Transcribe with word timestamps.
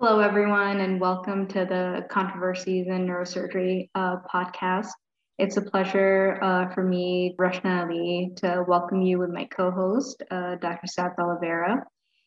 Hello, 0.00 0.18
everyone, 0.18 0.80
and 0.80 1.00
welcome 1.00 1.46
to 1.46 1.64
the 1.64 2.04
Controversies 2.10 2.88
in 2.88 3.06
Neurosurgery 3.06 3.90
uh, 3.94 4.16
podcast. 4.28 4.88
It's 5.38 5.56
a 5.56 5.62
pleasure 5.62 6.36
uh, 6.42 6.68
for 6.74 6.82
me, 6.82 7.36
Rushna 7.38 7.84
Ali, 7.84 8.32
to 8.38 8.64
welcome 8.66 9.02
you 9.02 9.20
with 9.20 9.30
my 9.30 9.44
co 9.44 9.70
host, 9.70 10.20
uh, 10.32 10.56
Dr. 10.56 10.88
Seth 10.88 11.14
Oliveria. 11.16 11.84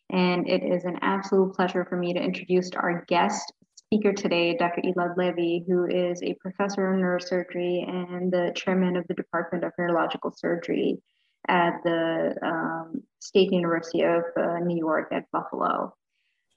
And 0.09 0.47
it 0.47 0.63
is 0.63 0.85
an 0.85 0.99
absolute 1.01 1.55
pleasure 1.55 1.83
for 1.83 1.98
me 1.98 2.14
to 2.14 2.21
introduce 2.21 2.71
our 2.71 3.04
guest 3.09 3.52
speaker 3.75 4.13
today, 4.13 4.55
Dr. 4.55 4.81
Elad 4.84 5.18
Levy, 5.18 5.65
who 5.68 5.88
is 5.88 6.23
a 6.23 6.36
professor 6.36 6.93
of 6.93 6.97
neurosurgery 6.97 7.88
and 7.88 8.31
the 8.31 8.54
chairman 8.55 8.95
of 8.95 9.05
the 9.09 9.13
Department 9.13 9.65
of 9.65 9.73
Neurological 9.77 10.31
Surgery 10.31 11.02
at 11.49 11.73
the 11.84 12.34
um, 12.41 13.04
State 13.20 13.52
University 13.52 14.04
of 14.04 14.23
uh, 14.38 14.59
New 14.59 14.77
York 14.77 15.09
at 15.11 15.29
Buffalo. 15.34 15.93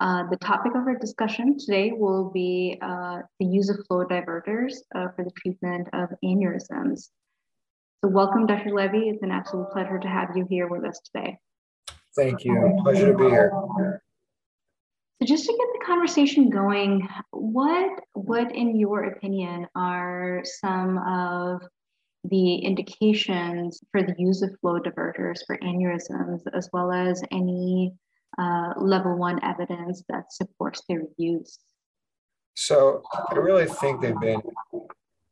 Uh, 0.00 0.24
the 0.30 0.36
topic 0.38 0.72
of 0.74 0.86
our 0.86 0.96
discussion 0.96 1.58
today 1.58 1.92
will 1.92 2.30
be 2.30 2.78
uh, 2.80 3.20
the 3.38 3.44
use 3.44 3.68
of 3.68 3.76
flow 3.86 4.02
diverters 4.02 4.76
uh, 4.94 5.08
for 5.14 5.24
the 5.24 5.30
treatment 5.32 5.86
of 5.92 6.08
aneurysms. 6.24 7.10
So 8.02 8.08
welcome, 8.08 8.46
Dr. 8.46 8.70
Levy. 8.70 9.10
It's 9.10 9.22
an 9.22 9.30
absolute 9.30 9.70
pleasure 9.72 9.98
to 9.98 10.08
have 10.08 10.30
you 10.34 10.46
here 10.48 10.68
with 10.68 10.86
us 10.86 11.00
today. 11.00 11.38
Thank 12.16 12.46
you. 12.46 12.78
Pleasure 12.82 13.12
to 13.12 13.18
be 13.18 13.24
here. 13.24 13.52
So 15.20 15.26
just 15.26 15.44
to 15.44 15.52
get 15.52 15.68
the 15.78 15.84
conversation 15.84 16.48
going, 16.48 17.06
what, 17.32 18.00
what 18.14 18.54
in 18.56 18.76
your 18.76 19.04
opinion 19.04 19.66
are 19.74 20.40
some 20.44 20.96
of 20.96 21.60
the 22.24 22.54
indications 22.56 23.80
for 23.92 24.02
the 24.02 24.14
use 24.16 24.40
of 24.40 24.58
flow 24.62 24.80
diverters 24.80 25.40
for 25.46 25.58
aneurysms, 25.58 26.40
as 26.54 26.70
well 26.72 26.90
as 26.90 27.22
any 27.30 27.92
uh, 28.38 28.74
level 28.76 29.16
one 29.16 29.42
evidence 29.42 30.02
that 30.08 30.32
supports 30.32 30.82
their 30.88 31.02
use? 31.16 31.58
So 32.54 33.02
I 33.30 33.36
really 33.36 33.66
think 33.66 34.00
they've 34.00 34.20
been 34.20 34.42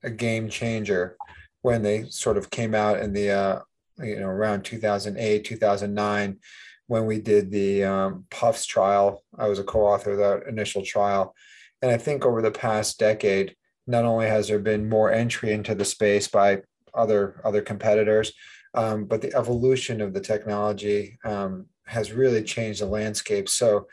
a 0.03 0.11
game 0.11 0.49
changer 0.49 1.17
when 1.63 1.83
they 1.83 2.05
sort 2.09 2.37
of 2.37 2.51
came 2.51 2.75
out 2.75 3.01
in 3.01 3.13
the 3.13 3.31
uh, 3.31 3.61
you 3.99 4.21
know 4.21 4.29
around 4.29 4.65
2008 4.65 5.45
2009 5.45 6.39
when 6.87 7.05
we 7.05 7.21
did 7.21 7.51
the 7.51 7.85
um, 7.85 8.25
PUFS 8.31 8.65
trial. 8.65 9.23
I 9.37 9.49
was 9.49 9.59
a 9.59 9.65
co-author 9.65 10.13
of 10.13 10.19
that 10.19 10.49
initial 10.49 10.83
trial, 10.83 11.35
and 11.83 11.91
I 11.91 11.99
think 11.99 12.25
over 12.25 12.41
the 12.41 12.51
past 12.51 12.99
decade, 12.99 13.55
not 13.87 14.05
only 14.05 14.27
has 14.27 14.49
there 14.49 14.59
been 14.59 14.89
more 14.89 15.13
entry 15.13 15.53
into 15.53 15.75
the 15.75 15.85
space 15.85 16.29
by 16.29 16.63
other 16.95 17.41
other 17.45 17.61
competitors, 17.61 18.33
um, 18.75 19.05
but 19.05 19.21
the 19.21 19.35
evolution 19.35 20.01
of 20.01 20.15
the 20.15 20.21
technology 20.21 21.19
um, 21.25 21.67
has 21.89 22.13
really 22.13 22.43
changed 22.43 22.81
the 22.81 22.87
landscape. 22.87 23.49
So 23.49 23.87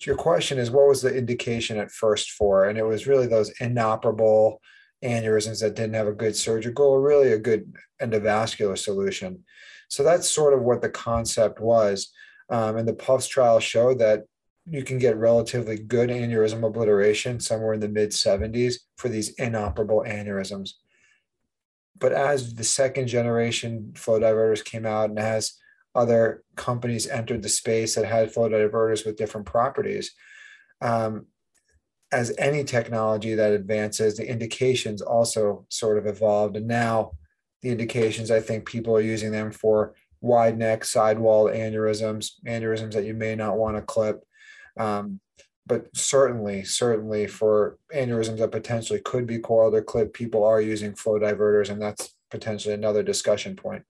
your 0.00 0.16
question 0.16 0.58
is 0.58 0.70
what 0.70 0.88
was 0.88 1.02
the 1.02 1.14
indication 1.14 1.78
at 1.78 1.90
first 1.90 2.32
for? 2.32 2.68
And 2.68 2.78
it 2.78 2.84
was 2.84 3.06
really 3.06 3.26
those 3.26 3.50
inoperable 3.60 4.60
aneurysms 5.04 5.60
that 5.60 5.74
didn't 5.74 5.94
have 5.94 6.06
a 6.06 6.12
good 6.12 6.36
surgical 6.36 6.86
or 6.86 7.00
really 7.00 7.32
a 7.32 7.38
good 7.38 7.72
endovascular 8.00 8.76
solution. 8.76 9.44
So 9.88 10.02
that's 10.02 10.30
sort 10.30 10.54
of 10.54 10.62
what 10.62 10.82
the 10.82 10.90
concept 10.90 11.60
was. 11.60 12.12
Um, 12.50 12.76
and 12.76 12.88
the 12.88 12.94
PUFS 12.94 13.28
trial 13.28 13.60
showed 13.60 13.98
that 13.98 14.24
you 14.66 14.84
can 14.84 14.98
get 14.98 15.16
relatively 15.16 15.76
good 15.76 16.10
aneurysm 16.10 16.66
obliteration 16.66 17.40
somewhere 17.40 17.72
in 17.72 17.80
the 17.80 17.88
mid 17.88 18.10
70s 18.10 18.76
for 18.96 19.08
these 19.08 19.30
inoperable 19.34 20.04
aneurysms. 20.06 20.72
But 21.98 22.12
as 22.12 22.54
the 22.54 22.64
second 22.64 23.08
generation 23.08 23.92
flow 23.94 24.20
diverters 24.20 24.64
came 24.64 24.86
out 24.86 25.10
and 25.10 25.18
as 25.18 25.54
other 25.94 26.42
companies 26.56 27.08
entered 27.08 27.42
the 27.42 27.48
space 27.48 27.94
that 27.94 28.04
had 28.04 28.32
flow 28.32 28.48
diverters 28.48 29.04
with 29.04 29.16
different 29.16 29.46
properties. 29.46 30.12
Um, 30.80 31.26
as 32.12 32.34
any 32.38 32.64
technology 32.64 33.34
that 33.34 33.52
advances, 33.52 34.16
the 34.16 34.28
indications 34.28 35.00
also 35.00 35.66
sort 35.68 35.98
of 35.98 36.06
evolved. 36.06 36.56
And 36.56 36.66
now 36.66 37.12
the 37.62 37.70
indications, 37.70 38.30
I 38.30 38.40
think 38.40 38.66
people 38.66 38.96
are 38.96 39.00
using 39.00 39.30
them 39.30 39.52
for 39.52 39.94
wide 40.20 40.58
neck, 40.58 40.84
sidewall 40.84 41.46
aneurysms, 41.46 42.32
aneurysms 42.46 42.92
that 42.92 43.04
you 43.04 43.14
may 43.14 43.34
not 43.34 43.56
want 43.56 43.76
to 43.76 43.82
clip. 43.82 44.22
Um, 44.76 45.20
but 45.66 45.86
certainly, 45.94 46.64
certainly 46.64 47.26
for 47.26 47.78
aneurysms 47.94 48.38
that 48.38 48.50
potentially 48.50 49.00
could 49.00 49.26
be 49.26 49.38
coiled 49.38 49.74
or 49.74 49.82
clipped, 49.82 50.14
people 50.14 50.44
are 50.44 50.60
using 50.60 50.94
flow 50.94 51.18
diverters, 51.18 51.70
and 51.70 51.80
that's 51.80 52.14
potentially 52.30 52.74
another 52.74 53.04
discussion 53.04 53.54
point. 53.54 53.84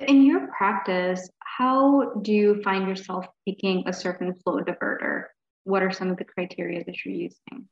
In 0.00 0.24
your 0.24 0.46
practice, 0.48 1.28
how 1.40 2.14
do 2.22 2.32
you 2.32 2.62
find 2.62 2.88
yourself 2.88 3.26
picking 3.46 3.84
a 3.86 3.92
certain 3.92 4.34
flow 4.34 4.60
diverter? 4.60 5.24
What 5.64 5.82
are 5.82 5.90
some 5.90 6.10
of 6.10 6.16
the 6.16 6.24
criteria 6.24 6.84
that 6.84 7.04
you're 7.04 7.14
using? 7.14 7.68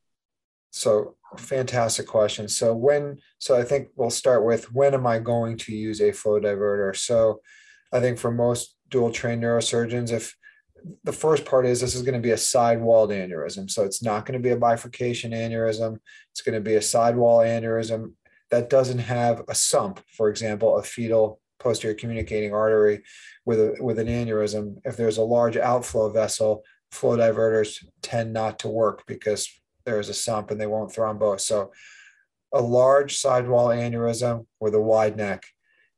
So, 0.72 1.16
fantastic 1.38 2.06
question. 2.06 2.48
So, 2.48 2.74
when, 2.74 3.18
so 3.38 3.56
I 3.56 3.62
think 3.62 3.88
we'll 3.94 4.10
start 4.10 4.44
with 4.44 4.72
when 4.72 4.92
am 4.92 5.06
I 5.06 5.20
going 5.20 5.56
to 5.58 5.74
use 5.74 6.00
a 6.00 6.12
flow 6.12 6.40
diverter? 6.40 6.94
So, 6.96 7.40
I 7.92 8.00
think 8.00 8.18
for 8.18 8.30
most 8.30 8.76
dual 8.88 9.10
trained 9.10 9.42
neurosurgeons, 9.42 10.10
if 10.10 10.36
the 11.04 11.12
first 11.12 11.44
part 11.44 11.64
is 11.64 11.80
this 11.80 11.94
is 11.94 12.02
going 12.02 12.14
to 12.14 12.20
be 12.20 12.32
a 12.32 12.36
sidewalled 12.36 13.10
aneurysm. 13.10 13.70
So, 13.70 13.84
it's 13.84 14.02
not 14.02 14.26
going 14.26 14.38
to 14.38 14.42
be 14.42 14.50
a 14.50 14.58
bifurcation 14.58 15.30
aneurysm, 15.30 15.98
it's 16.32 16.42
going 16.42 16.56
to 16.56 16.60
be 16.60 16.74
a 16.74 16.82
sidewall 16.82 17.38
aneurysm 17.38 18.12
that 18.50 18.70
doesn't 18.70 18.98
have 18.98 19.42
a 19.48 19.54
sump, 19.54 20.00
for 20.16 20.28
example, 20.28 20.76
a 20.76 20.82
fetal 20.82 21.40
posterior 21.58 21.94
communicating 21.94 22.52
artery 22.52 23.02
with 23.44 23.60
a, 23.60 23.76
with 23.80 23.98
an 23.98 24.08
aneurysm, 24.08 24.76
if 24.84 24.96
there's 24.96 25.18
a 25.18 25.22
large 25.22 25.56
outflow 25.56 26.10
vessel, 26.10 26.62
flow 26.90 27.16
diverters 27.16 27.84
tend 28.02 28.32
not 28.32 28.58
to 28.60 28.68
work 28.68 29.04
because 29.06 29.48
there's 29.84 30.08
a 30.08 30.14
sump 30.14 30.50
and 30.50 30.60
they 30.60 30.66
won't 30.66 30.92
thrombose. 30.92 31.40
So 31.40 31.72
a 32.52 32.60
large 32.60 33.16
sidewall 33.16 33.68
aneurysm 33.68 34.46
with 34.60 34.74
a 34.74 34.80
wide 34.80 35.16
neck. 35.16 35.44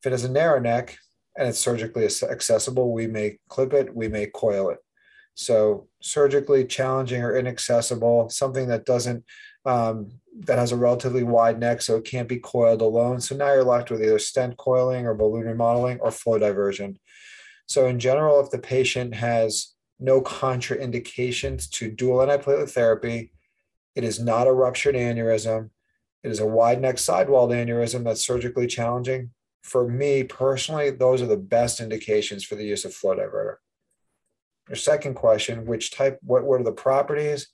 If 0.00 0.06
it 0.06 0.12
has 0.12 0.24
a 0.24 0.30
narrow 0.30 0.60
neck 0.60 0.98
and 1.36 1.48
it's 1.48 1.58
surgically 1.58 2.04
accessible, 2.04 2.92
we 2.92 3.06
may 3.06 3.38
clip 3.48 3.72
it, 3.72 3.94
we 3.94 4.08
may 4.08 4.26
coil 4.26 4.70
it. 4.70 4.78
So 5.34 5.88
surgically 6.02 6.64
challenging 6.64 7.22
or 7.22 7.36
inaccessible, 7.36 8.28
something 8.28 8.68
that 8.68 8.84
doesn't 8.84 9.24
um, 9.68 10.08
that 10.46 10.58
has 10.58 10.72
a 10.72 10.76
relatively 10.76 11.22
wide 11.22 11.60
neck, 11.60 11.82
so 11.82 11.96
it 11.96 12.04
can't 12.04 12.28
be 12.28 12.38
coiled 12.38 12.80
alone. 12.80 13.20
So 13.20 13.36
now 13.36 13.52
you're 13.52 13.64
left 13.64 13.90
with 13.90 14.02
either 14.02 14.18
stent 14.18 14.56
coiling 14.56 15.06
or 15.06 15.14
balloon 15.14 15.46
remodeling 15.46 16.00
or 16.00 16.10
flow 16.10 16.38
diversion. 16.38 16.98
So 17.66 17.86
in 17.86 17.98
general, 17.98 18.40
if 18.40 18.50
the 18.50 18.58
patient 18.58 19.14
has 19.14 19.74
no 20.00 20.22
contraindications 20.22 21.68
to 21.70 21.90
dual 21.90 22.18
antiplatelet 22.18 22.70
therapy, 22.70 23.32
it 23.94 24.04
is 24.04 24.18
not 24.18 24.46
a 24.46 24.52
ruptured 24.52 24.94
aneurysm. 24.94 25.68
It 26.22 26.30
is 26.30 26.40
a 26.40 26.46
wide 26.46 26.80
neck 26.80 26.98
sidewalled 26.98 27.50
aneurysm 27.50 28.04
that's 28.04 28.24
surgically 28.24 28.66
challenging. 28.66 29.32
For 29.62 29.86
me 29.86 30.24
personally, 30.24 30.90
those 30.90 31.20
are 31.20 31.26
the 31.26 31.36
best 31.36 31.80
indications 31.80 32.42
for 32.42 32.54
the 32.54 32.64
use 32.64 32.86
of 32.86 32.94
flow 32.94 33.16
diverter. 33.16 33.56
Your 34.68 34.76
second 34.76 35.14
question, 35.14 35.66
which 35.66 35.90
type, 35.90 36.18
what, 36.22 36.44
what 36.44 36.60
are 36.60 36.64
the 36.64 36.72
properties? 36.72 37.48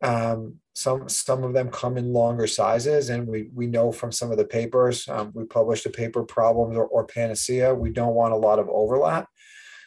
Um, 0.00 0.60
some 0.74 1.08
some 1.08 1.44
of 1.44 1.52
them 1.52 1.70
come 1.70 1.96
in 1.96 2.12
longer 2.12 2.48
sizes, 2.48 3.08
and 3.08 3.28
we 3.28 3.48
we 3.54 3.66
know 3.66 3.92
from 3.92 4.10
some 4.10 4.32
of 4.32 4.38
the 4.38 4.44
papers 4.44 5.08
um, 5.08 5.30
we 5.32 5.44
published 5.44 5.86
a 5.86 5.90
paper 5.90 6.24
problems 6.24 6.76
or, 6.76 6.86
or, 6.86 7.06
panacea. 7.06 7.72
We 7.72 7.90
don't 7.90 8.14
want 8.14 8.32
a 8.32 8.36
lot 8.36 8.58
of 8.58 8.68
overlap. 8.68 9.28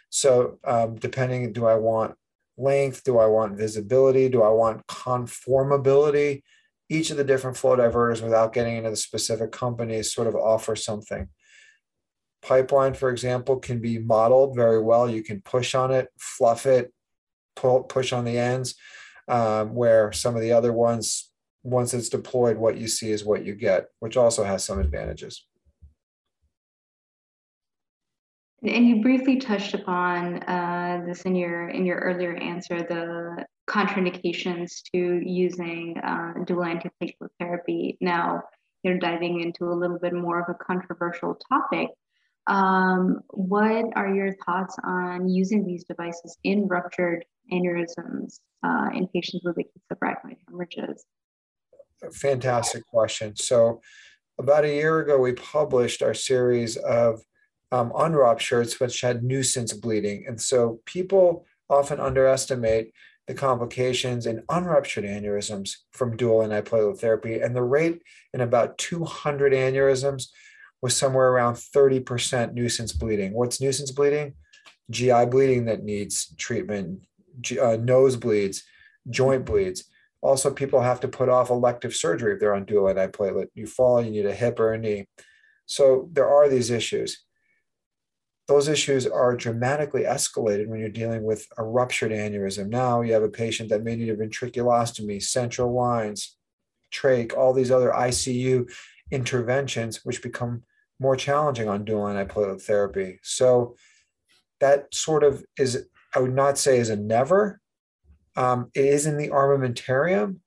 So 0.10 0.60
um, 0.64 0.96
depending, 0.96 1.52
do 1.52 1.66
I 1.66 1.76
want 1.76 2.16
length? 2.58 3.04
Do 3.04 3.20
I 3.20 3.26
want 3.26 3.58
visibility? 3.58 4.30
Do 4.30 4.44
I 4.44 4.50
want 4.50 4.88
conformability? 4.88 6.44
Each 6.90 7.12
of 7.12 7.18
the 7.18 7.26
different 7.26 7.58
flow 7.58 7.76
diverters, 7.76 8.24
without 8.24 8.54
getting 8.54 8.78
into 8.78 8.90
the 8.90 8.96
specific 8.96 9.52
companies, 9.52 10.14
sort 10.14 10.28
of 10.28 10.36
offer 10.36 10.78
something. 10.78 11.28
Pipeline, 12.42 12.94
for 12.94 13.10
example, 13.10 13.58
can 13.58 13.82
be 13.82 14.00
modeled 14.00 14.56
very 14.56 14.82
well. 14.82 15.10
You 15.10 15.22
can 15.22 15.42
push 15.42 15.76
on 15.76 15.92
it, 15.92 16.08
fluff 16.18 16.66
it, 16.66 16.94
pull, 17.58 17.84
push 17.84 18.14
on 18.14 18.24
the 18.24 18.38
ends 18.38 18.76
um, 19.28 19.74
where 19.74 20.12
some 20.12 20.36
of 20.36 20.42
the 20.42 20.52
other 20.52 20.74
ones, 20.74 21.32
once 21.64 21.94
it's 21.94 22.10
deployed, 22.10 22.58
what 22.58 22.78
you 22.78 22.88
see 22.88 23.12
is 23.12 23.26
what 23.26 23.46
you 23.46 23.56
get, 23.56 23.88
which 24.00 24.18
also 24.18 24.44
has 24.44 24.64
some 24.64 24.80
advantages. 24.80 25.46
And 28.64 28.88
you 28.88 29.02
briefly 29.02 29.38
touched 29.38 29.74
upon 29.76 30.42
uh, 30.44 31.04
this 31.06 31.22
in 31.24 31.36
your 31.36 31.70
in 31.70 31.86
your 31.86 32.00
earlier 32.00 32.36
answer, 32.36 32.82
the 32.82 33.46
contraindications 33.70 34.82
to 34.94 35.22
using 35.24 35.98
uh, 36.00 36.34
dual 36.46 36.64
antiplatelet 36.64 37.30
therapy. 37.40 37.98
Now 38.02 38.44
you're 38.84 38.98
diving 38.98 39.42
into 39.42 39.66
a 39.66 39.76
little 39.76 40.00
bit 40.00 40.14
more 40.14 40.40
of 40.40 40.50
a 40.50 40.56
controversial 40.56 41.38
topic. 41.50 41.90
Um, 42.48 43.20
what 43.30 43.86
are 43.96 44.14
your 44.14 44.34
thoughts 44.46 44.76
on 44.84 45.30
using 45.30 45.66
these 45.66 45.84
devices 45.84 46.38
in 46.44 46.68
ruptured 46.68 47.26
aneurysms 47.52 48.40
uh, 48.64 48.90
in 48.94 49.08
patients 49.08 49.44
with 49.44 49.58
acute 49.58 49.82
subarachnoid 49.92 50.38
hemorrhages? 50.48 51.06
Fantastic 52.12 52.86
question. 52.88 53.36
So, 53.36 53.82
about 54.40 54.66
a 54.66 54.74
year 54.74 55.00
ago, 55.00 55.18
we 55.18 55.34
published 55.34 56.04
our 56.04 56.14
series 56.14 56.78
of 56.78 57.22
um, 57.72 57.92
unruptureds, 57.92 58.80
which 58.80 59.02
had 59.02 59.24
nuisance 59.24 59.74
bleeding. 59.74 60.26
And 60.28 60.40
so, 60.40 60.80
people 60.86 61.46
often 61.70 62.00
underestimate 62.00 62.94
the 63.28 63.34
complications 63.34 64.26
in 64.26 64.44
unruptured 64.50 65.04
aneurysms 65.04 65.72
from 65.92 66.16
dual 66.16 66.40
antiplatelet 66.40 67.00
therapy. 67.00 67.42
And 67.42 67.56
the 67.56 67.64
rate 67.64 68.02
in 68.34 68.42
about 68.42 68.78
200 68.78 69.52
aneurysms 69.52 70.28
was 70.82 70.96
somewhere 70.96 71.30
around 71.30 71.56
30% 71.56 72.54
nuisance 72.54 72.94
bleeding. 72.94 73.34
What's 73.34 73.60
nuisance 73.60 73.92
bleeding? 73.92 74.36
GI 74.90 75.26
bleeding 75.26 75.66
that 75.66 75.84
needs 75.84 76.34
treatment, 76.38 77.02
uh, 77.62 77.78
nose 77.78 78.16
bleeds, 78.16 78.64
joint 79.10 79.46
bleeds. 79.46 79.86
Also, 80.22 80.52
people 80.52 80.82
have 80.82 81.00
to 81.02 81.08
put 81.08 81.30
off 81.30 81.50
elective 81.50 81.96
surgery 81.96 82.34
if 82.34 82.40
they're 82.40 82.56
on 82.56 82.66
dual 82.66 82.86
antiplatelet. 82.86 83.48
You 83.54 83.68
fall, 83.68 84.04
you 84.04 84.12
need 84.12 84.26
a 84.26 84.34
hip 84.34 84.60
or 84.60 84.74
a 84.74 84.78
knee. 84.78 85.08
So 85.66 86.10
there 86.12 86.28
are 86.28 86.50
these 86.50 86.72
issues. 86.72 87.24
Those 88.48 88.68
issues 88.68 89.06
are 89.06 89.36
dramatically 89.36 90.04
escalated 90.04 90.68
when 90.68 90.80
you're 90.80 90.90
dealing 90.90 91.24
with 91.24 91.46
a 91.58 91.64
ruptured 91.64 92.12
aneurysm. 92.12 92.70
Now 92.70 93.02
you 93.02 93.14
have 93.14 93.24
a 93.24 93.30
patient 93.30 93.70
that 93.70 93.84
may 93.84 93.96
need 93.96 94.10
a 94.10 94.16
ventriculostomy, 94.16 95.22
central 95.22 95.74
lines, 95.74 96.38
trach, 96.92 97.36
all 97.36 97.54
these 97.54 97.72
other 97.72 97.92
ICU 97.92 98.72
interventions, 99.12 100.06
which 100.06 100.24
become 100.24 100.64
more 101.00 101.16
challenging 101.16 101.68
on 101.68 101.86
dual 101.86 102.06
antiplatelet 102.06 102.62
therapy. 102.62 103.20
So 103.22 103.76
that 104.60 104.94
sort 104.94 105.24
of 105.24 105.44
is, 105.58 105.88
I 106.16 106.20
would 106.20 106.34
not 106.34 106.58
say 106.58 106.80
is 106.80 106.90
a 106.90 106.96
never. 106.96 107.60
Um, 108.36 108.70
it 108.74 108.86
is 108.86 109.06
in 109.06 109.18
the 109.18 109.30
armamentarium, 109.30 110.38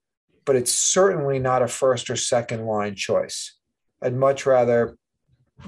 but 0.45 0.57
it's 0.57 0.73
certainly 0.73 1.39
not 1.39 1.63
a 1.63 1.69
first 1.69 2.11
or 2.11 2.17
second 2.17 2.67
line 2.67 2.95
choice. 2.95 3.57
I'd 4.03 4.15
much 4.15 4.47
rather 4.47 4.97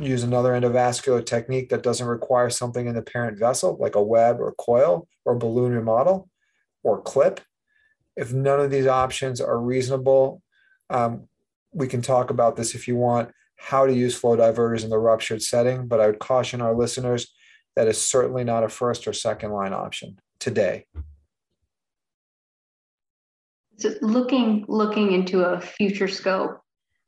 use 0.00 0.22
another 0.22 0.52
endovascular 0.52 1.24
technique 1.24 1.68
that 1.68 1.82
doesn't 1.82 2.06
require 2.06 2.48
something 2.48 2.86
in 2.86 2.94
the 2.94 3.02
parent 3.02 3.38
vessel, 3.38 3.76
like 3.78 3.94
a 3.94 4.02
web 4.02 4.40
or 4.40 4.52
coil 4.52 5.06
or 5.24 5.34
balloon 5.34 5.72
remodel 5.72 6.30
or 6.82 7.02
clip. 7.02 7.40
If 8.16 8.32
none 8.32 8.60
of 8.60 8.70
these 8.70 8.86
options 8.86 9.40
are 9.40 9.60
reasonable, 9.60 10.42
um, 10.90 11.28
we 11.72 11.88
can 11.88 12.02
talk 12.02 12.30
about 12.30 12.56
this 12.56 12.74
if 12.74 12.86
you 12.86 12.96
want, 12.96 13.30
how 13.56 13.86
to 13.86 13.94
use 13.94 14.14
flow 14.14 14.36
diverters 14.36 14.84
in 14.84 14.90
the 14.90 14.98
ruptured 14.98 15.42
setting. 15.42 15.86
But 15.86 16.00
I 16.00 16.06
would 16.06 16.18
caution 16.18 16.60
our 16.60 16.74
listeners 16.74 17.32
that 17.76 17.88
is 17.88 18.00
certainly 18.00 18.44
not 18.44 18.64
a 18.64 18.68
first 18.68 19.06
or 19.06 19.12
second 19.12 19.52
line 19.52 19.72
option 19.72 20.18
today. 20.38 20.86
So 23.78 23.94
looking 24.00 24.64
looking 24.68 25.12
into 25.12 25.44
a 25.44 25.60
future 25.60 26.08
scope, 26.08 26.60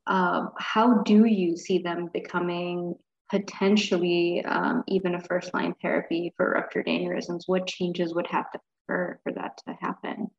um, 0.07 0.51
how 0.59 1.03
do 1.03 1.25
you 1.25 1.57
see 1.57 1.79
them 1.79 2.11
becoming 2.13 2.95
potentially 3.31 4.45
um, 4.45 4.85
even 4.89 5.15
a 5.15 5.21
first 5.21 5.53
line 5.55 5.75
therapy 5.83 6.33
for 6.37 6.53
ruptured 6.53 6.87
aneurysms? 6.87 7.43
What 7.47 7.67
changes 7.67 8.15
would 8.15 8.27
have 8.29 8.51
to 8.53 8.61
occur 8.89 9.19
for 9.23 9.33
that 9.33 9.59
to 9.67 9.77
happen? 9.81 10.31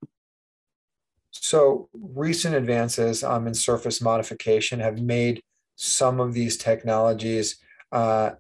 So, 1.31 1.89
recent 1.93 2.55
advances 2.55 3.23
um, 3.23 3.47
in 3.47 3.53
surface 3.53 4.01
modification 4.01 4.79
have 4.79 5.01
made 5.01 5.41
some 5.75 6.19
of 6.19 6.33
these 6.33 6.57
technologies 6.57 7.57
uh, 7.91 8.31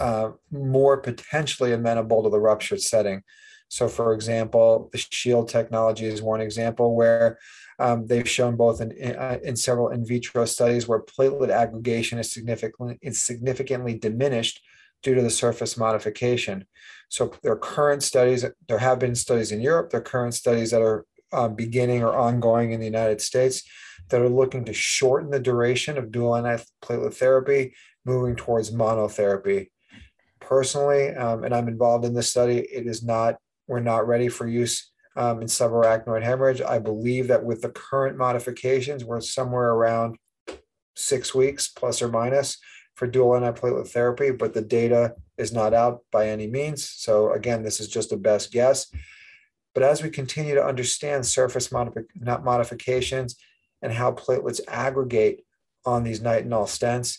uh, 0.00 0.30
more 0.50 0.98
potentially 0.98 1.72
amenable 1.72 2.22
to 2.22 2.30
the 2.30 2.40
ruptured 2.40 2.80
setting. 2.80 3.22
So, 3.68 3.88
for 3.88 4.14
example, 4.14 4.88
the 4.92 4.98
Shield 4.98 5.48
technology 5.48 6.06
is 6.06 6.22
one 6.22 6.40
example 6.40 6.94
where 6.94 7.38
um, 7.78 8.06
they've 8.06 8.28
shown 8.28 8.56
both 8.56 8.80
in, 8.80 8.92
in, 8.92 9.16
uh, 9.16 9.38
in, 9.42 9.56
several 9.56 9.90
in 9.90 10.06
vitro 10.06 10.44
studies 10.44 10.86
where 10.86 11.00
platelet 11.00 11.50
aggregation 11.50 12.18
is 12.18 12.30
significantly, 12.32 12.98
is 13.02 13.22
significantly 13.22 13.94
diminished 13.94 14.62
due 15.02 15.14
to 15.14 15.22
the 15.22 15.30
surface 15.30 15.76
modification. 15.76 16.64
So 17.08 17.32
there 17.42 17.52
are 17.52 17.58
current 17.58 18.02
studies, 18.02 18.44
there 18.68 18.78
have 18.78 18.98
been 18.98 19.14
studies 19.14 19.52
in 19.52 19.60
Europe, 19.60 19.90
there 19.90 20.00
are 20.00 20.04
current 20.04 20.34
studies 20.34 20.70
that 20.70 20.82
are 20.82 21.04
um, 21.32 21.54
beginning 21.54 22.02
or 22.02 22.16
ongoing 22.16 22.72
in 22.72 22.80
the 22.80 22.86
United 22.86 23.20
States 23.20 23.62
that 24.08 24.20
are 24.20 24.28
looking 24.28 24.64
to 24.64 24.72
shorten 24.72 25.30
the 25.30 25.40
duration 25.40 25.98
of 25.98 26.12
dual 26.12 26.32
antiplatelet 26.32 27.14
therapy, 27.14 27.74
moving 28.04 28.36
towards 28.36 28.70
monotherapy. 28.70 29.68
Personally, 30.40 31.10
um, 31.14 31.44
and 31.44 31.54
I'm 31.54 31.68
involved 31.68 32.04
in 32.04 32.14
this 32.14 32.28
study, 32.28 32.58
it 32.58 32.86
is 32.86 33.02
not, 33.02 33.36
we're 33.66 33.80
not 33.80 34.06
ready 34.06 34.28
for 34.28 34.46
use 34.46 34.92
um, 35.16 35.40
in 35.40 35.48
subarachnoid 35.48 36.22
hemorrhage. 36.22 36.60
I 36.60 36.78
believe 36.78 37.28
that 37.28 37.44
with 37.44 37.62
the 37.62 37.70
current 37.70 38.16
modifications, 38.16 39.04
we're 39.04 39.20
somewhere 39.20 39.70
around 39.70 40.16
six 40.94 41.34
weeks 41.34 41.68
plus 41.68 42.02
or 42.02 42.08
minus 42.08 42.58
for 42.94 43.06
dual 43.06 43.30
antiplatelet 43.30 43.88
therapy, 43.88 44.30
but 44.30 44.54
the 44.54 44.62
data 44.62 45.14
is 45.36 45.52
not 45.52 45.74
out 45.74 46.00
by 46.10 46.28
any 46.28 46.46
means. 46.46 46.88
So 46.88 47.32
again, 47.32 47.62
this 47.62 47.80
is 47.80 47.88
just 47.88 48.12
a 48.12 48.16
best 48.16 48.52
guess. 48.52 48.90
But 49.74 49.82
as 49.82 50.02
we 50.02 50.08
continue 50.08 50.54
to 50.54 50.64
understand 50.64 51.26
surface 51.26 51.68
modifi- 51.68 52.06
modifications 52.42 53.36
and 53.82 53.92
how 53.92 54.12
platelets 54.12 54.60
aggregate 54.68 55.44
on 55.84 56.02
these 56.02 56.20
nitinol 56.20 56.64
stents, 56.64 57.18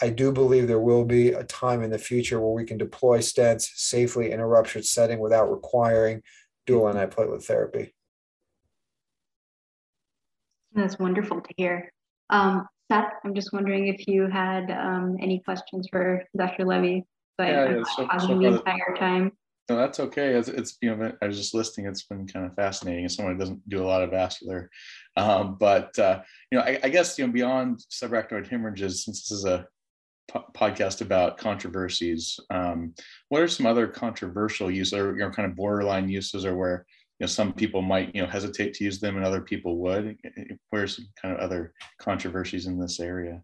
I 0.00 0.10
do 0.10 0.32
believe 0.32 0.68
there 0.68 0.78
will 0.78 1.04
be 1.04 1.30
a 1.30 1.44
time 1.44 1.82
in 1.82 1.90
the 1.90 1.98
future 1.98 2.40
where 2.40 2.52
we 2.52 2.64
can 2.64 2.78
deploy 2.78 3.18
stents 3.18 3.68
safely 3.74 4.30
in 4.30 4.40
a 4.40 4.46
ruptured 4.46 4.84
setting 4.84 5.18
without 5.18 5.50
requiring 5.50 6.22
dual 6.66 6.92
antiplatelet 6.92 7.44
therapy. 7.44 7.94
That's 10.72 10.98
wonderful 10.98 11.40
to 11.40 11.54
hear. 11.56 11.92
Um, 12.30 12.68
Seth, 12.90 13.12
I'm 13.24 13.34
just 13.34 13.52
wondering 13.52 13.88
if 13.88 14.06
you 14.06 14.28
had 14.28 14.70
um, 14.70 15.16
any 15.20 15.40
questions 15.40 15.88
for 15.90 16.24
Dr. 16.36 16.64
Levy. 16.64 17.04
But 17.36 17.48
yeah, 17.48 17.76
yeah, 17.76 17.82
so, 17.96 18.08
so 18.18 18.38
the 18.38 18.46
entire 18.46 18.96
time. 18.98 19.32
No, 19.68 19.76
that's 19.76 20.00
okay. 20.00 20.34
It's, 20.34 20.48
it's, 20.48 20.78
you 20.80 20.94
know 20.94 21.12
I 21.20 21.26
was 21.26 21.36
just 21.36 21.54
listening. 21.54 21.86
It's 21.86 22.04
been 22.04 22.26
kind 22.26 22.46
of 22.46 22.54
fascinating 22.54 23.04
as 23.04 23.14
someone 23.14 23.34
who 23.34 23.38
doesn't 23.38 23.68
do 23.68 23.82
a 23.82 23.86
lot 23.86 24.02
of 24.02 24.10
vascular, 24.10 24.70
um, 25.16 25.56
but 25.60 25.96
uh, 25.98 26.22
you 26.50 26.58
know 26.58 26.64
I, 26.64 26.80
I, 26.82 26.88
guess 26.88 27.18
you 27.18 27.26
know 27.26 27.32
beyond 27.32 27.80
subarachnoid 27.90 28.48
hemorrhages, 28.48 29.04
since 29.04 29.28
this 29.28 29.38
is 29.38 29.44
a 29.44 29.66
po- 30.28 30.46
podcast 30.54 31.00
about 31.00 31.38
controversies, 31.38 32.38
um, 32.50 32.94
what 33.28 33.42
are 33.42 33.48
some 33.48 33.66
other 33.66 33.86
controversial 33.86 34.70
uses 34.70 34.94
or 34.94 35.12
you 35.12 35.20
know 35.20 35.30
kind 35.30 35.50
of 35.50 35.56
borderline 35.56 36.08
uses, 36.08 36.44
or 36.44 36.56
where 36.56 36.86
you 37.18 37.24
know 37.24 37.28
some 37.28 37.52
people 37.52 37.82
might 37.82 38.14
you 38.14 38.22
know 38.22 38.28
hesitate 38.28 38.74
to 38.74 38.84
use 38.84 39.00
them 39.00 39.16
and 39.16 39.26
other 39.26 39.40
people 39.40 39.78
would? 39.78 40.16
Where's 40.70 41.00
kind 41.20 41.34
of 41.34 41.40
other 41.40 41.72
controversies 41.98 42.66
in 42.66 42.78
this 42.78 43.00
area? 43.00 43.42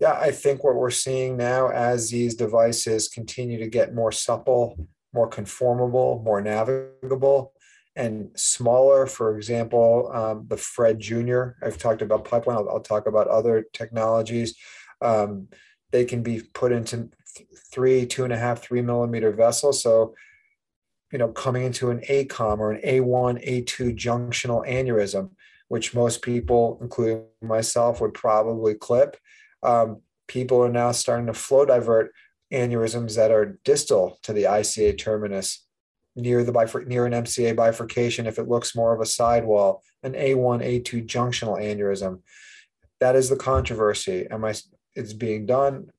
Yeah, 0.00 0.14
I 0.14 0.32
think 0.32 0.64
what 0.64 0.74
we're 0.74 0.90
seeing 0.90 1.36
now 1.36 1.68
as 1.68 2.10
these 2.10 2.34
devices 2.34 3.08
continue 3.08 3.58
to 3.58 3.68
get 3.68 3.94
more 3.94 4.10
supple 4.10 4.88
more 5.14 5.28
conformable, 5.28 6.20
more 6.24 6.42
navigable, 6.42 7.52
and 7.96 8.28
smaller. 8.34 9.06
For 9.06 9.36
example, 9.36 10.10
um, 10.12 10.46
the 10.48 10.56
FRED 10.56 10.98
Jr. 10.98 11.50
I've 11.62 11.78
talked 11.78 12.02
about 12.02 12.24
pipeline. 12.24 12.58
I'll, 12.58 12.68
I'll 12.68 12.80
talk 12.80 13.06
about 13.06 13.28
other 13.28 13.64
technologies. 13.72 14.56
Um, 15.00 15.48
they 15.94 16.04
can 16.04 16.24
be 16.24 16.42
put 16.54 16.72
into 16.72 17.08
three, 17.72 18.04
two 18.04 18.24
and 18.24 18.32
a 18.32 18.36
half, 18.36 18.60
three 18.60 18.82
millimeter 18.82 19.30
vessels. 19.30 19.80
So, 19.80 20.16
you 21.12 21.20
know, 21.20 21.28
coming 21.28 21.62
into 21.62 21.90
an 21.90 22.00
ACOM 22.10 22.58
or 22.58 22.72
an 22.72 22.80
A1, 22.82 23.46
A2 23.48 23.96
junctional 23.96 24.68
aneurysm, 24.68 25.30
which 25.68 25.94
most 25.94 26.20
people, 26.20 26.78
including 26.82 27.26
myself, 27.40 28.00
would 28.00 28.12
probably 28.12 28.74
clip. 28.74 29.16
Um, 29.62 30.00
people 30.26 30.64
are 30.64 30.68
now 30.68 30.90
starting 30.90 31.26
to 31.26 31.32
flow 31.32 31.64
divert 31.64 32.12
aneurysms 32.52 33.14
that 33.14 33.30
are 33.30 33.60
distal 33.64 34.18
to 34.22 34.32
the 34.32 34.44
ICA 34.44 34.98
terminus 34.98 35.64
near 36.16 36.42
the 36.42 36.52
bifur- 36.52 36.88
near 36.88 37.06
an 37.06 37.12
MCA 37.12 37.54
bifurcation 37.54 38.26
if 38.26 38.40
it 38.40 38.48
looks 38.48 38.74
more 38.74 38.92
of 38.92 39.00
a 39.00 39.06
sidewall, 39.06 39.84
an 40.02 40.14
A1, 40.14 40.60
A2 40.60 41.06
junctional 41.06 41.62
aneurysm. 41.62 42.22
That 42.98 43.14
is 43.14 43.28
the 43.28 43.36
controversy. 43.36 44.26
Am 44.28 44.44
I 44.44 44.54
it's 44.94 45.12
being 45.12 45.46
done? 45.46 45.90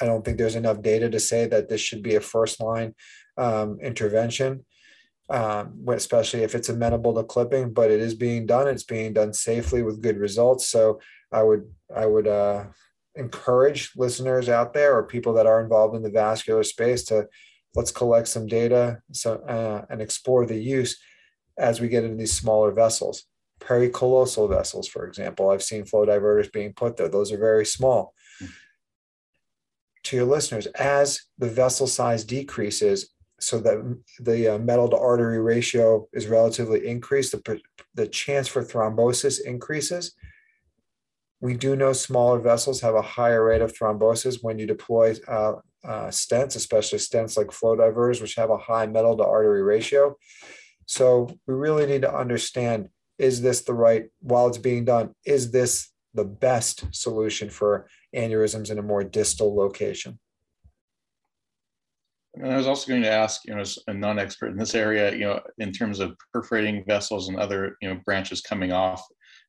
I 0.00 0.06
don't 0.06 0.24
think 0.24 0.38
there's 0.38 0.56
enough 0.56 0.82
data 0.82 1.08
to 1.10 1.20
say 1.20 1.46
that 1.46 1.68
this 1.68 1.80
should 1.80 2.02
be 2.02 2.16
a 2.16 2.20
first 2.20 2.60
line 2.60 2.94
um, 3.36 3.78
intervention, 3.80 4.64
um, 5.30 5.84
especially 5.88 6.42
if 6.42 6.54
it's 6.54 6.68
amenable 6.68 7.14
to 7.14 7.24
clipping. 7.24 7.72
But 7.72 7.90
it 7.90 8.00
is 8.00 8.14
being 8.14 8.46
done. 8.46 8.66
It's 8.66 8.82
being 8.82 9.12
done 9.12 9.32
safely 9.32 9.82
with 9.82 10.02
good 10.02 10.18
results. 10.18 10.68
So 10.68 11.00
I 11.30 11.42
would 11.42 11.70
I 11.94 12.06
would 12.06 12.26
uh, 12.26 12.64
encourage 13.14 13.92
listeners 13.96 14.48
out 14.48 14.74
there 14.74 14.96
or 14.96 15.06
people 15.06 15.32
that 15.34 15.46
are 15.46 15.62
involved 15.62 15.94
in 15.94 16.02
the 16.02 16.10
vascular 16.10 16.64
space 16.64 17.04
to 17.04 17.28
let's 17.74 17.90
collect 17.90 18.28
some 18.28 18.46
data 18.46 19.00
so, 19.12 19.34
uh, 19.48 19.84
and 19.90 20.00
explore 20.00 20.46
the 20.46 20.56
use 20.56 21.00
as 21.58 21.80
we 21.80 21.88
get 21.88 22.04
into 22.04 22.16
these 22.16 22.32
smaller 22.32 22.72
vessels 22.72 23.24
pericallosal 23.66 24.48
vessels 24.48 24.88
for 24.88 25.06
example 25.06 25.50
i've 25.50 25.62
seen 25.62 25.84
flow 25.84 26.04
diverters 26.04 26.52
being 26.52 26.72
put 26.72 26.96
there 26.96 27.08
those 27.08 27.32
are 27.32 27.38
very 27.38 27.64
small 27.64 28.14
mm-hmm. 28.42 28.52
to 30.02 30.16
your 30.16 30.26
listeners 30.26 30.66
as 30.66 31.22
the 31.38 31.48
vessel 31.48 31.86
size 31.86 32.24
decreases 32.24 33.10
so 33.40 33.58
that 33.58 33.98
the 34.20 34.54
uh, 34.54 34.58
metal 34.58 34.88
to 34.88 34.96
artery 34.96 35.40
ratio 35.40 36.06
is 36.12 36.28
relatively 36.28 36.86
increased 36.86 37.32
the, 37.32 37.60
the 37.94 38.06
chance 38.06 38.48
for 38.48 38.62
thrombosis 38.62 39.40
increases 39.40 40.14
we 41.40 41.54
do 41.54 41.76
know 41.76 41.92
smaller 41.92 42.38
vessels 42.38 42.80
have 42.80 42.94
a 42.94 43.02
higher 43.02 43.44
rate 43.44 43.60
of 43.60 43.76
thrombosis 43.76 44.42
when 44.42 44.58
you 44.58 44.66
deploy 44.66 45.14
uh, 45.28 45.56
uh, 45.84 46.08
stents, 46.08 46.56
especially 46.56 46.98
stents 46.98 47.36
like 47.36 47.52
flow 47.52 47.76
divers, 47.76 48.20
which 48.20 48.34
have 48.36 48.50
a 48.50 48.56
high 48.56 48.86
metal 48.86 49.16
to 49.16 49.24
artery 49.24 49.62
ratio. 49.62 50.16
So 50.86 51.28
we 51.46 51.54
really 51.54 51.86
need 51.86 52.02
to 52.02 52.14
understand 52.14 52.88
is 53.18 53.40
this 53.40 53.62
the 53.62 53.74
right, 53.74 54.06
while 54.20 54.48
it's 54.48 54.58
being 54.58 54.84
done, 54.84 55.14
is 55.24 55.50
this 55.50 55.90
the 56.14 56.24
best 56.24 56.94
solution 56.94 57.50
for 57.50 57.88
aneurysms 58.14 58.70
in 58.70 58.78
a 58.78 58.82
more 58.82 59.04
distal 59.04 59.54
location? 59.54 60.18
And 62.36 62.52
I 62.52 62.56
was 62.56 62.66
also 62.66 62.88
going 62.88 63.02
to 63.02 63.10
ask, 63.10 63.42
you 63.44 63.54
know, 63.54 63.60
as 63.60 63.78
a 63.86 63.94
non-expert 63.94 64.48
in 64.48 64.56
this 64.56 64.74
area, 64.74 65.12
you 65.12 65.20
know, 65.20 65.40
in 65.58 65.70
terms 65.70 66.00
of 66.00 66.16
perforating 66.32 66.84
vessels 66.84 67.28
and 67.28 67.38
other, 67.38 67.76
you 67.80 67.88
know, 67.88 68.00
branches 68.04 68.40
coming 68.40 68.72
off, 68.72 69.04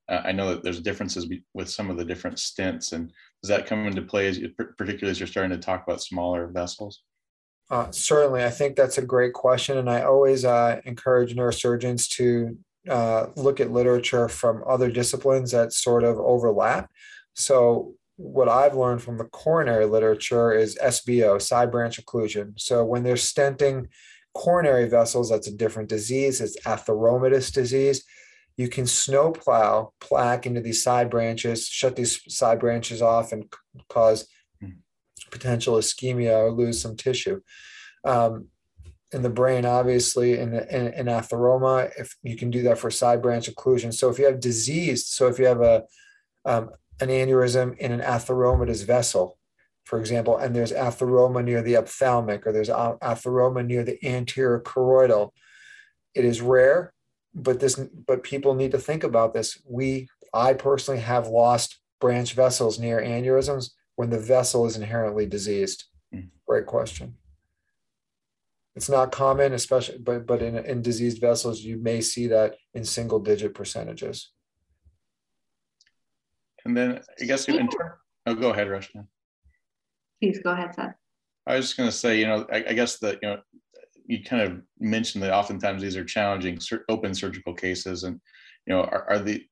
uh, 0.07 0.22
I 0.24 0.31
know 0.31 0.50
that 0.50 0.63
there's 0.63 0.81
differences 0.81 1.27
with 1.53 1.69
some 1.69 1.89
of 1.89 1.98
the 1.98 2.05
different 2.05 2.38
stents, 2.38 2.93
and 2.93 3.12
does 3.41 3.50
that 3.50 3.65
come 3.65 3.88
into 3.88 4.03
play 4.03 4.27
as 4.27 4.38
you, 4.38 4.51
particularly 4.77 5.10
as 5.10 5.19
you're 5.19 5.25
starting 5.25 5.57
to 5.57 5.63
talk 5.63 5.84
about 5.88 6.03
smaller 6.03 6.48
vessels? 6.48 7.01
Uh, 7.72 7.89
certainly, 7.89 8.43
I 8.43 8.51
think 8.51 8.75
that's 8.75 9.00
a 9.00 9.05
great 9.05 9.34
question, 9.34 9.79
and 9.79 9.89
I 9.89 10.03
always 10.03 10.45
uh, 10.45 10.79
encourage 10.86 11.36
neurosurgeons 11.36 12.07
to 12.10 12.55
uh, 12.89 13.27
look 13.35 13.59
at 13.59 13.71
literature 13.71 14.27
from 14.29 14.63
other 14.67 14.89
disciplines 14.89 15.51
that 15.51 15.73
sort 15.73 16.03
of 16.03 16.17
overlap. 16.19 16.89
So, 17.33 17.93
what 18.17 18.47
I've 18.47 18.75
learned 18.75 19.01
from 19.01 19.17
the 19.17 19.25
coronary 19.25 19.85
literature 19.85 20.53
is 20.53 20.77
SBO, 20.81 21.41
side 21.41 21.71
branch 21.71 22.03
occlusion. 22.03 22.53
So, 22.59 22.83
when 22.85 23.03
they're 23.03 23.15
stenting 23.15 23.87
coronary 24.33 24.87
vessels, 24.87 25.29
that's 25.29 25.47
a 25.47 25.55
different 25.55 25.89
disease. 25.89 26.41
It's 26.41 26.59
atheromatous 26.61 27.51
disease. 27.51 28.03
You 28.57 28.69
can 28.69 28.87
snowplow 28.87 29.91
plaque 29.99 30.45
into 30.45 30.61
these 30.61 30.81
side 30.81 31.09
branches, 31.09 31.67
shut 31.67 31.95
these 31.95 32.21
side 32.33 32.59
branches 32.59 33.01
off, 33.01 33.33
and 33.33 33.51
cause 33.89 34.27
potential 35.31 35.75
ischemia 35.75 36.37
or 36.37 36.51
lose 36.51 36.81
some 36.81 36.95
tissue. 36.95 37.41
Um, 38.05 38.47
in 39.15 39.22
the 39.22 39.29
brain, 39.29 39.65
obviously, 39.65 40.38
in, 40.38 40.53
in, 40.53 40.93
in 40.93 41.05
atheroma, 41.05 41.89
if 41.98 42.17
you 42.22 42.36
can 42.36 42.51
do 42.51 42.62
that 42.63 42.77
for 42.77 42.91
side 42.91 43.22
branch 43.22 43.50
occlusion. 43.50 43.93
So 43.93 44.10
if 44.10 44.19
you 44.19 44.25
have 44.25 44.41
disease, 44.41 45.07
so 45.07 45.27
if 45.27 45.39
you 45.39 45.45
have 45.45 45.62
a 45.62 45.84
um, 46.43 46.69
an 47.00 47.07
aneurysm 47.07 47.77
in 47.77 47.93
an 47.93 48.01
atheromatous 48.01 48.86
vessel, 48.86 49.38
for 49.86 50.00
example, 50.00 50.38
and 50.38 50.53
there's 50.53 50.74
atheroma 50.74 51.43
near 51.43 51.62
the 51.62 51.77
ophthalmic 51.77 52.45
or 52.45 52.51
there's 52.51 52.69
atheroma 52.69 53.65
near 53.65 53.84
the 53.84 53.98
anterior 54.05 54.60
choroidal, 54.60 55.31
it 56.13 56.25
is 56.25 56.41
rare, 56.41 56.93
but 57.34 57.62
this 57.62 57.79
but 58.05 58.22
people 58.22 58.53
need 58.53 58.72
to 58.72 58.77
think 58.77 59.05
about 59.05 59.34
this. 59.34 59.57
We, 59.65 60.10
I 60.34 60.53
personally 60.53 61.00
have 61.00 61.27
lost 61.27 61.79
branch 62.01 62.34
vessels 62.34 62.79
near 62.79 63.00
aneurysms 63.01 63.72
when 63.95 64.10
the 64.10 64.19
vessel 64.19 64.65
is 64.65 64.75
inherently 64.75 65.25
diseased? 65.25 65.86
Mm. 66.13 66.29
Great 66.45 66.65
question. 66.65 67.15
It's 68.75 68.89
not 68.89 69.12
common, 69.12 69.53
especially, 69.53 70.00
but 70.00 70.27
but 70.27 70.41
in, 70.41 70.58
in 70.58 70.82
diseased 70.82 71.22
vessels, 71.22 71.62
you 71.62 71.77
may 71.77 72.01
see 72.01 72.27
that 72.27 72.55
in 72.74 72.84
single 72.84 73.20
digit 73.20 73.53
percentages. 73.53 74.32
And 76.65 76.75
then 76.75 77.01
I 77.22 77.25
guess 77.25 77.48
you 77.48 77.58
in 77.58 77.70
turn, 77.70 77.91
oh, 78.25 78.34
go 78.34 78.50
ahead, 78.50 78.67
Rushna. 78.67 79.05
Please 80.22 80.39
go 80.39 80.51
ahead, 80.51 80.74
Seth. 80.74 80.96
I 81.48 81.55
was 81.55 81.65
just 81.65 81.77
going 81.77 81.89
to 81.89 81.96
say, 81.96 82.20
you 82.20 82.25
know, 82.25 82.46
I, 82.51 82.58
I, 82.70 82.74
guess 82.74 82.98
that, 83.00 83.20
you 83.22 83.29
know, 83.29 83.38
you 84.08 84.24
kind 84.24 84.41
of 84.41 84.62
mentioned 84.79 85.24
that 85.24 85.34
oftentimes 85.34 85.82
these 85.82 85.96
are 85.96 86.03
challenging 86.03 86.60
open 86.89 87.13
surgical 87.13 87.53
cases 87.53 88.03
and, 88.03 88.20
you 88.65 88.74
know, 88.74 88.82
are, 88.82 89.08
are 89.12 89.20
the, 89.20 89.46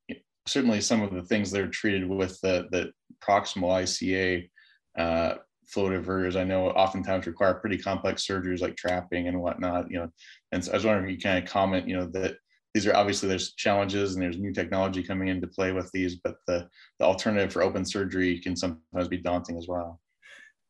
certainly 0.47 0.81
some 0.81 1.03
of 1.03 1.13
the 1.13 1.21
things 1.21 1.51
that 1.51 1.61
are 1.61 1.69
treated 1.69 2.07
with 2.07 2.39
the, 2.41 2.67
the 2.71 2.91
proximal 3.23 3.69
ICA 3.83 4.49
uh, 4.97 5.35
flow 5.67 5.89
diverters, 5.89 6.35
I 6.35 6.43
know 6.43 6.69
oftentimes 6.69 7.27
require 7.27 7.55
pretty 7.55 7.77
complex 7.77 8.25
surgeries 8.25 8.61
like 8.61 8.75
trapping 8.75 9.27
and 9.27 9.41
whatnot, 9.41 9.89
you 9.89 9.99
know, 9.99 10.09
and 10.51 10.63
so 10.63 10.71
I 10.71 10.75
was 10.75 10.85
wondering 10.85 11.05
if 11.05 11.11
you 11.11 11.21
kind 11.21 11.43
of 11.43 11.49
comment, 11.49 11.87
you 11.87 11.97
know, 11.97 12.05
that 12.07 12.35
these 12.73 12.87
are 12.87 12.95
obviously 12.95 13.29
there's 13.29 13.53
challenges 13.53 14.13
and 14.13 14.23
there's 14.23 14.37
new 14.37 14.51
technology 14.51 15.03
coming 15.03 15.27
into 15.27 15.47
play 15.47 15.71
with 15.71 15.91
these, 15.91 16.15
but 16.15 16.35
the, 16.47 16.67
the 16.99 17.05
alternative 17.05 17.53
for 17.53 17.61
open 17.61 17.85
surgery 17.85 18.39
can 18.39 18.55
sometimes 18.55 19.07
be 19.07 19.17
daunting 19.17 19.57
as 19.57 19.67
well. 19.67 19.99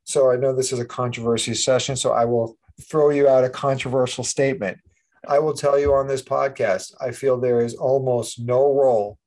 So 0.03 0.29
I 0.29 0.35
know 0.35 0.53
this 0.53 0.73
is 0.73 0.79
a 0.79 0.85
controversy 0.85 1.53
session, 1.53 1.95
so 1.95 2.11
I 2.11 2.25
will 2.25 2.57
throw 2.81 3.09
you 3.09 3.29
out 3.29 3.45
a 3.45 3.49
controversial 3.49 4.23
statement. 4.23 4.77
I 5.27 5.39
will 5.39 5.53
tell 5.53 5.79
you 5.79 5.93
on 5.93 6.07
this 6.07 6.21
podcast, 6.21 6.93
I 6.99 7.11
feel 7.11 7.39
there 7.39 7.61
is 7.61 7.75
almost 7.75 8.39
no 8.39 8.73
role 8.73 9.17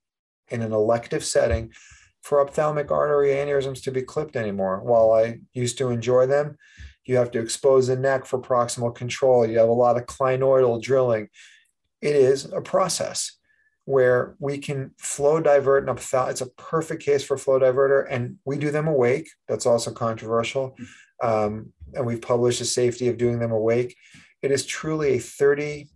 in 0.48 0.60
an 0.60 0.72
elective 0.72 1.24
setting 1.24 1.72
for 2.26 2.40
ophthalmic 2.40 2.90
artery 2.90 3.28
aneurysms 3.28 3.80
to 3.84 3.92
be 3.92 4.02
clipped 4.02 4.34
anymore. 4.34 4.80
While 4.80 5.12
I 5.12 5.38
used 5.54 5.78
to 5.78 5.90
enjoy 5.90 6.26
them, 6.26 6.58
you 7.04 7.14
have 7.18 7.30
to 7.30 7.38
expose 7.38 7.86
the 7.86 7.94
neck 7.94 8.26
for 8.26 8.40
proximal 8.40 8.92
control. 8.92 9.46
You 9.46 9.58
have 9.58 9.68
a 9.68 9.72
lot 9.72 9.96
of 9.96 10.06
clinoidal 10.06 10.82
drilling. 10.82 11.28
It 12.02 12.16
is 12.16 12.46
a 12.46 12.60
process 12.60 13.38
where 13.84 14.34
we 14.40 14.58
can 14.58 14.90
flow 14.98 15.38
divert 15.40 15.84
an 15.84 15.88
ophthalmic. 15.88 16.32
It's 16.32 16.40
a 16.40 16.50
perfect 16.50 17.00
case 17.00 17.22
for 17.22 17.38
flow 17.38 17.60
diverter, 17.60 18.04
and 18.10 18.38
we 18.44 18.58
do 18.58 18.72
them 18.72 18.88
awake. 18.88 19.30
That's 19.46 19.64
also 19.64 19.92
controversial. 19.92 20.76
Um, 21.22 21.72
and 21.94 22.04
we've 22.04 22.20
published 22.20 22.58
the 22.58 22.64
safety 22.64 23.06
of 23.06 23.18
doing 23.18 23.38
them 23.38 23.52
awake. 23.52 23.96
It 24.42 24.50
is 24.50 24.66
truly 24.66 25.14
a 25.14 25.20
30 25.20 25.90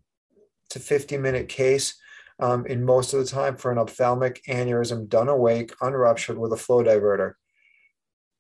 to 0.71 0.79
50 0.79 1.17
minute 1.17 1.49
case 1.49 2.00
um, 2.41 2.67
in 2.67 2.85
most 2.85 3.13
of 3.13 3.21
the 3.21 3.27
time 3.27 3.57
for 3.57 3.71
an 3.71 3.79
ophthalmic 3.79 4.43
aneurysm 4.49 5.09
done 5.09 5.29
awake, 5.29 5.73
unruptured 5.81 6.39
with 6.39 6.53
a 6.53 6.57
flow 6.57 6.83
diverter. 6.83 7.35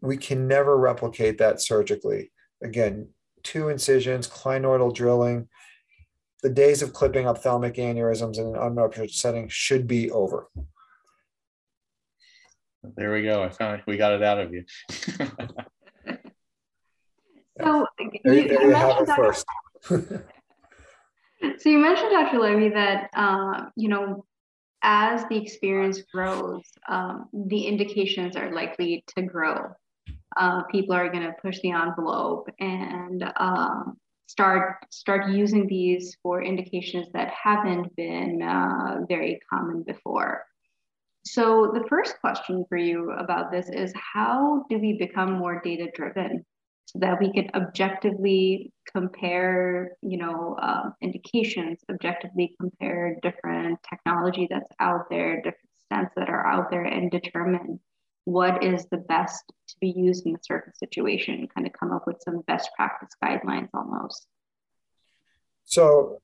We 0.00 0.16
can 0.16 0.48
never 0.48 0.76
replicate 0.76 1.38
that 1.38 1.60
surgically. 1.60 2.32
Again, 2.62 3.08
two 3.42 3.68
incisions, 3.68 4.26
clinoidal 4.28 4.94
drilling. 4.94 5.48
The 6.42 6.48
days 6.48 6.80
of 6.80 6.94
clipping 6.94 7.28
ophthalmic 7.28 7.74
aneurysms 7.74 8.38
in 8.38 8.46
an 8.46 8.56
unruptured 8.56 9.10
setting 9.10 9.48
should 9.48 9.86
be 9.86 10.10
over. 10.10 10.48
There 12.96 13.12
we 13.12 13.22
go. 13.22 13.42
I 13.42 13.50
found. 13.50 13.82
We 13.86 13.98
got 13.98 14.14
it 14.14 14.22
out 14.22 14.40
of 14.40 14.54
you. 14.54 14.64
so 17.60 17.86
there, 18.24 18.34
you, 18.34 18.48
there 18.48 18.62
you 18.62 18.74
have 18.74 19.02
it 19.02 19.14
first. 19.14 19.44
So 21.42 21.68
you 21.70 21.78
mentioned, 21.78 22.10
Dr. 22.10 22.38
Levy, 22.38 22.68
that 22.70 23.10
uh, 23.14 23.66
you 23.76 23.88
know, 23.88 24.24
as 24.82 25.24
the 25.28 25.36
experience 25.36 26.02
grows, 26.12 26.64
um, 26.88 27.28
the 27.32 27.66
indications 27.66 28.36
are 28.36 28.52
likely 28.52 29.04
to 29.16 29.22
grow. 29.22 29.72
Uh, 30.36 30.62
people 30.64 30.94
are 30.94 31.08
going 31.10 31.24
to 31.24 31.34
push 31.42 31.58
the 31.60 31.72
envelope 31.72 32.48
and 32.60 33.24
um, 33.36 33.98
start 34.26 34.76
start 34.90 35.28
using 35.28 35.66
these 35.66 36.16
for 36.22 36.42
indications 36.42 37.08
that 37.12 37.30
haven't 37.30 37.94
been 37.96 38.42
uh, 38.42 39.00
very 39.08 39.40
common 39.50 39.82
before. 39.82 40.44
So 41.24 41.72
the 41.74 41.86
first 41.88 42.20
question 42.20 42.64
for 42.68 42.76
you 42.76 43.10
about 43.10 43.50
this 43.50 43.68
is 43.68 43.92
how 43.94 44.64
do 44.70 44.78
we 44.78 44.94
become 44.94 45.32
more 45.32 45.60
data 45.60 45.88
driven? 45.94 46.44
So 46.90 46.98
that 46.98 47.20
we 47.20 47.32
can 47.32 47.48
objectively 47.54 48.72
compare, 48.92 49.92
you 50.02 50.16
know, 50.16 50.56
uh, 50.60 50.90
indications, 51.00 51.78
objectively 51.88 52.56
compare 52.60 53.16
different 53.22 53.78
technology 53.88 54.48
that's 54.50 54.72
out 54.80 55.08
there, 55.08 55.36
different 55.36 55.68
stents 55.92 56.10
that 56.16 56.28
are 56.28 56.44
out 56.44 56.68
there, 56.68 56.82
and 56.82 57.08
determine 57.12 57.78
what 58.24 58.64
is 58.64 58.86
the 58.90 58.96
best 58.96 59.44
to 59.68 59.76
be 59.80 59.90
used 59.96 60.26
in 60.26 60.34
a 60.34 60.38
certain 60.42 60.74
situation, 60.74 61.46
kind 61.54 61.64
of 61.64 61.72
come 61.72 61.92
up 61.92 62.08
with 62.08 62.16
some 62.24 62.40
best 62.48 62.70
practice 62.76 63.10
guidelines 63.22 63.68
almost. 63.72 64.26
So, 65.64 66.20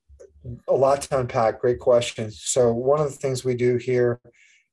a 0.66 0.74
lot 0.74 1.02
to 1.02 1.20
unpack. 1.20 1.60
Great 1.60 1.78
question. 1.78 2.32
So, 2.32 2.72
one 2.72 2.98
of 2.98 3.06
the 3.06 3.16
things 3.16 3.44
we 3.44 3.54
do 3.54 3.76
here 3.76 4.20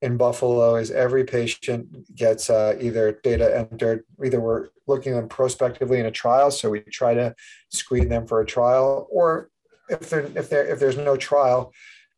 in 0.03 0.17
Buffalo 0.17 0.75
is 0.75 0.91
every 0.91 1.23
patient 1.23 2.13
gets 2.13 2.49
uh, 2.49 2.75
either 2.79 3.19
data 3.23 3.57
entered, 3.57 4.03
either 4.23 4.41
we're 4.41 4.67
looking 4.85 5.13
them 5.13 5.29
prospectively 5.29 5.97
in 6.01 6.05
a 6.05 6.11
trial, 6.11 6.51
so 6.51 6.69
we 6.69 6.81
try 6.81 7.13
to 7.13 7.33
screen 7.69 8.09
them 8.09 8.27
for 8.27 8.41
a 8.41 8.45
trial, 8.45 9.07
or 9.09 9.49
if 9.89 10.11
if 10.11 10.51
if 10.51 10.79
there's 10.79 10.97
no 10.97 11.15
trial, 11.15 11.71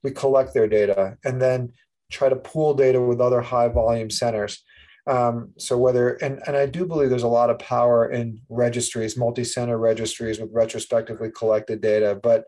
we 0.04 0.10
collect 0.10 0.54
their 0.56 0.68
data 0.68 1.18
and 1.24 1.40
then 1.40 1.72
try 2.12 2.28
to 2.28 2.36
pool 2.36 2.74
data 2.74 3.00
with 3.00 3.22
other 3.22 3.42
high 3.42 3.68
volume 3.68 4.10
centers. 4.10 4.64
Um, 5.08 5.54
so 5.60 5.78
whether 5.78 6.14
and 6.26 6.42
and 6.48 6.58
I 6.58 6.66
do 6.66 6.88
believe 6.88 7.12
there's 7.12 7.22
a 7.22 7.28
lot 7.28 7.52
of 7.52 7.60
power 7.60 8.10
in 8.10 8.42
registries, 8.50 9.16
multi-center 9.16 9.78
registries 9.78 10.40
with 10.40 10.50
retrospectively 10.52 11.30
collected 11.30 11.82
data, 11.82 12.20
but 12.22 12.46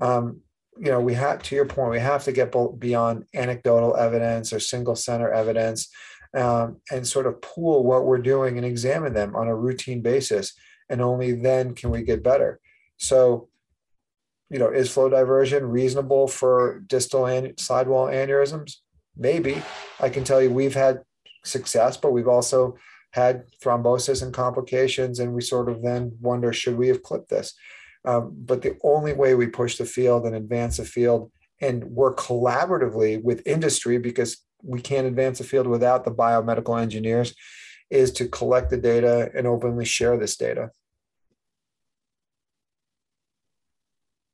um, 0.00 0.42
you 0.78 0.90
know 0.90 1.00
we 1.00 1.14
have 1.14 1.42
to 1.42 1.54
your 1.54 1.64
point 1.64 1.90
we 1.90 1.98
have 1.98 2.24
to 2.24 2.32
get 2.32 2.54
beyond 2.78 3.24
anecdotal 3.34 3.96
evidence 3.96 4.52
or 4.52 4.60
single 4.60 4.96
center 4.96 5.30
evidence 5.32 5.88
um, 6.34 6.80
and 6.90 7.06
sort 7.06 7.26
of 7.26 7.40
pool 7.40 7.84
what 7.84 8.04
we're 8.04 8.18
doing 8.18 8.56
and 8.56 8.66
examine 8.66 9.14
them 9.14 9.34
on 9.34 9.48
a 9.48 9.54
routine 9.54 10.02
basis 10.02 10.52
and 10.88 11.00
only 11.00 11.32
then 11.32 11.74
can 11.74 11.90
we 11.90 12.02
get 12.02 12.22
better. 12.22 12.60
So 12.98 13.48
you 14.50 14.58
know 14.58 14.68
is 14.68 14.90
flow 14.90 15.08
diversion 15.08 15.64
reasonable 15.64 16.28
for 16.28 16.82
distal 16.86 17.26
sidewall 17.58 18.06
aneurysms? 18.06 18.76
Maybe. 19.16 19.62
I 19.98 20.10
can 20.10 20.24
tell 20.24 20.42
you 20.42 20.50
we've 20.50 20.74
had 20.74 21.02
success 21.44 21.96
but 21.96 22.12
we've 22.12 22.28
also 22.28 22.76
had 23.12 23.44
thrombosis 23.62 24.22
and 24.22 24.34
complications 24.34 25.20
and 25.20 25.32
we 25.32 25.40
sort 25.40 25.70
of 25.70 25.82
then 25.82 26.12
wonder 26.20 26.52
should 26.52 26.76
we 26.76 26.88
have 26.88 27.02
clipped 27.02 27.30
this 27.30 27.54
Um, 28.06 28.32
but 28.36 28.62
the 28.62 28.78
only 28.84 29.12
way 29.12 29.34
we 29.34 29.48
push 29.48 29.76
the 29.76 29.84
field 29.84 30.26
and 30.26 30.34
advance 30.34 30.76
the 30.76 30.84
field 30.84 31.30
and 31.60 31.84
work 31.84 32.18
collaboratively 32.18 33.22
with 33.22 33.46
industry, 33.46 33.98
because 33.98 34.38
we 34.62 34.80
can't 34.80 35.06
advance 35.06 35.38
the 35.38 35.44
field 35.44 35.66
without 35.66 36.04
the 36.04 36.12
biomedical 36.12 36.80
engineers, 36.80 37.34
is 37.90 38.12
to 38.12 38.28
collect 38.28 38.70
the 38.70 38.76
data 38.76 39.30
and 39.34 39.46
openly 39.46 39.84
share 39.84 40.16
this 40.16 40.36
data. 40.36 40.70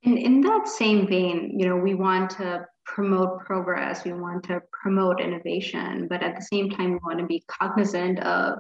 In, 0.03 0.19
in 0.19 0.41
that 0.43 0.69
same 0.69 1.07
vein, 1.07 1.59
you 1.59 1.67
know, 1.67 1.77
we 1.77 1.95
want 1.95 2.31
to 2.31 2.67
promote 2.85 3.41
progress, 3.47 4.05
we 4.05 4.13
want 4.13 4.43
to 4.45 4.61
promote 4.73 5.21
innovation, 5.21 6.09
but 6.09 6.23
at 6.23 6.35
the 6.37 6.43
same 6.43 6.69
time, 6.69 6.93
we 6.93 6.99
want 7.05 7.21
to 7.21 7.27
be 7.27 7.45
cognizant 7.47 8.19
of, 8.21 8.59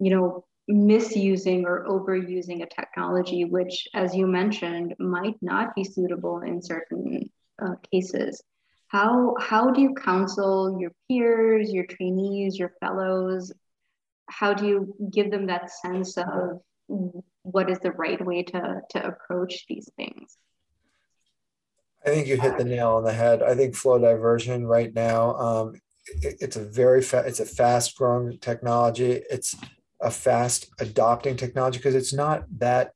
you 0.00 0.10
know, 0.10 0.44
misusing 0.68 1.64
or 1.66 1.86
overusing 1.86 2.62
a 2.62 2.66
technology, 2.66 3.44
which, 3.44 3.86
as 3.94 4.14
you 4.14 4.26
mentioned, 4.26 4.94
might 4.98 5.36
not 5.42 5.74
be 5.74 5.84
suitable 5.84 6.40
in 6.40 6.62
certain 6.62 7.30
uh, 7.60 7.74
cases. 7.90 8.42
How, 8.88 9.34
how 9.40 9.70
do 9.70 9.80
you 9.80 9.94
counsel 9.94 10.78
your 10.80 10.92
peers, 11.08 11.72
your 11.72 11.86
trainees, 11.86 12.58
your 12.58 12.72
fellows? 12.80 13.52
How 14.28 14.54
do 14.54 14.66
you 14.66 14.94
give 15.12 15.30
them 15.30 15.46
that 15.46 15.70
sense 15.70 16.16
of 16.16 16.60
what 17.42 17.70
is 17.70 17.78
the 17.80 17.92
right 17.92 18.24
way 18.24 18.42
to, 18.42 18.80
to 18.90 19.06
approach 19.06 19.64
these 19.68 19.88
things? 19.96 20.36
I 22.04 22.10
think 22.10 22.26
you 22.26 22.40
hit 22.40 22.58
the 22.58 22.64
nail 22.64 22.90
on 22.90 23.04
the 23.04 23.12
head. 23.12 23.42
I 23.42 23.54
think 23.54 23.74
flow 23.74 23.98
diversion 23.98 24.66
right 24.66 24.92
now, 24.92 25.36
um, 25.36 25.74
it, 26.06 26.36
it's 26.40 26.56
a 26.56 26.64
very 26.64 27.00
fa- 27.00 27.24
it's 27.26 27.38
a 27.38 27.46
fast 27.46 27.96
growing 27.96 28.38
technology. 28.38 29.22
It's 29.30 29.54
a 30.02 30.10
fast 30.10 30.68
adopting 30.80 31.36
technology 31.36 31.78
because 31.78 31.94
it's 31.94 32.12
not 32.12 32.44
that 32.58 32.92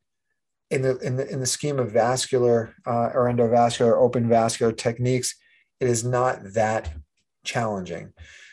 in 0.70 0.82
the 0.82 0.98
in 0.98 1.16
the 1.16 1.28
in 1.30 1.40
the 1.40 1.46
scheme 1.46 1.78
of 1.78 1.92
vascular 1.92 2.75
uh, 2.86 3.10
or 3.14 3.30
endovascular 3.30 3.96
open 3.96 4.28
vascular 4.28 4.72
techniques, 4.72 5.36
it 5.80 5.88
is 5.88 6.04
not 6.04 6.40
that 6.54 6.92
challenging. 7.44 8.12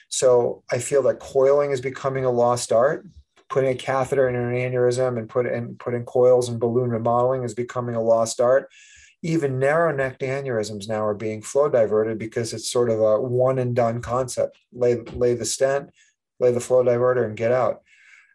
So 0.10 0.63
I 0.72 0.77
feel 0.77 1.01
that 1.03 1.19
coiling 1.19 1.72
is 1.72 1.81
becoming 1.81 2.25
a 2.25 2.31
lost 2.31 2.72
art. 2.72 3.07
Putting 3.50 3.72
a 3.72 3.75
catheter 3.75 4.29
in 4.29 4.36
an 4.36 4.53
aneurysm 4.53 5.17
and 5.17 5.29
put 5.29 5.45
in 5.45 5.75
putting 5.75 6.05
coils 6.05 6.50
and 6.50 6.60
balloon 6.60 6.89
remodeling 6.89 7.43
is 7.43 7.53
becoming 7.53 7.95
a 7.95 8.01
lost 8.01 8.39
art 8.39 8.69
even 9.24 9.57
narrow 9.57 9.95
necked 9.95 10.22
aneurysms 10.22 10.89
now 10.89 11.05
are 11.05 11.13
being 11.13 11.41
flow 11.41 11.69
diverted 11.69 12.19
because 12.19 12.51
it's 12.51 12.69
sort 12.69 12.89
of 12.89 13.00
a 13.00 13.22
one 13.22 13.57
and 13.57 13.74
done 13.74 14.01
concept. 14.01 14.57
Lay, 14.74 14.95
lay 14.95 15.33
the 15.33 15.45
stent, 15.45 15.89
lay 16.41 16.51
the 16.51 16.60
flow 16.60 16.83
diverter, 16.83 17.25
and 17.25 17.38
get 17.38 17.53
out. 17.53 17.82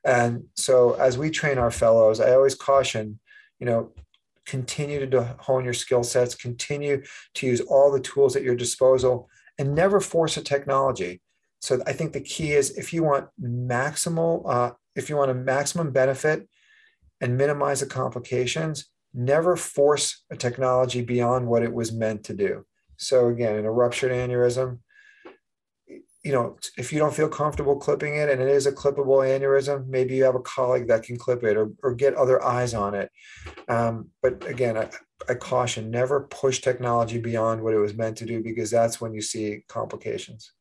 And 0.08 0.44
so 0.54 0.94
as 0.94 1.18
we 1.18 1.28
train 1.28 1.58
our 1.58 1.70
fellows, 1.70 2.18
I 2.18 2.32
always 2.32 2.54
caution, 2.54 3.20
you 3.60 3.66
know, 3.66 3.92
continue 4.46 5.08
to 5.10 5.36
hone 5.38 5.66
your 5.66 5.74
skill 5.74 6.02
sets, 6.02 6.34
continue 6.34 7.02
to 7.34 7.46
use 7.46 7.60
all 7.60 7.92
the 7.92 8.00
tools 8.00 8.34
at 8.34 8.42
your 8.42 8.56
disposal, 8.56 9.28
and 9.58 9.74
never 9.74 10.00
force 10.00 10.38
a 10.38 10.42
technology. 10.42 11.20
So 11.60 11.82
I 11.86 11.92
think 11.92 12.14
the 12.14 12.22
key 12.22 12.52
is 12.52 12.78
if 12.78 12.94
you 12.94 13.02
want 13.02 13.28
maximal, 13.38 14.44
uh, 14.46 14.70
if 14.96 15.10
you 15.10 15.16
want 15.16 15.30
a 15.30 15.34
maximum 15.34 15.90
benefit 15.90 16.48
and 17.20 17.36
minimize 17.36 17.80
the 17.80 17.86
complications, 17.86 18.86
never 19.12 19.56
force 19.56 20.24
a 20.30 20.36
technology 20.36 21.02
beyond 21.02 21.46
what 21.48 21.62
it 21.62 21.74
was 21.74 21.92
meant 21.92 22.24
to 22.24 22.34
do. 22.34 22.64
So 22.96 23.28
again, 23.28 23.56
in 23.56 23.66
a 23.66 23.70
ruptured 23.70 24.12
aneurysm, 24.12 24.78
you 26.28 26.35
know, 26.35 26.58
if 26.76 26.92
you 26.92 26.99
don't 26.99 27.14
feel 27.14 27.26
comfortable 27.26 27.75
clipping 27.75 28.16
it 28.16 28.28
and 28.28 28.42
it 28.42 28.49
is 28.49 28.66
a 28.66 28.73
clippable 28.73 29.25
aneurysm, 29.25 29.87
maybe 29.87 30.14
you 30.14 30.25
have 30.25 30.35
a 30.35 30.40
colleague 30.40 30.87
that 30.88 31.02
can 31.02 31.16
clip 31.16 31.42
it 31.42 31.56
or, 31.56 31.73
or 31.82 31.94
get 31.94 32.14
other 32.16 32.44
eyes 32.44 32.75
on 32.75 32.94
it. 32.94 33.11
Um, 33.66 34.11
but 34.20 34.47
again, 34.47 34.76
I, 34.76 34.90
I 35.26 35.32
caution 35.37 35.90
never 35.90 36.28
push 36.28 36.61
technology 36.61 37.18
beyond 37.18 37.62
what 37.62 37.73
it 37.73 37.78
was 37.78 37.94
meant 37.94 38.18
to 38.18 38.26
do 38.26 38.42
because 38.42 38.70
that's 38.70 39.00
when 39.00 39.14
you 39.14 39.23
see 39.23 39.64
complications. 39.68 40.52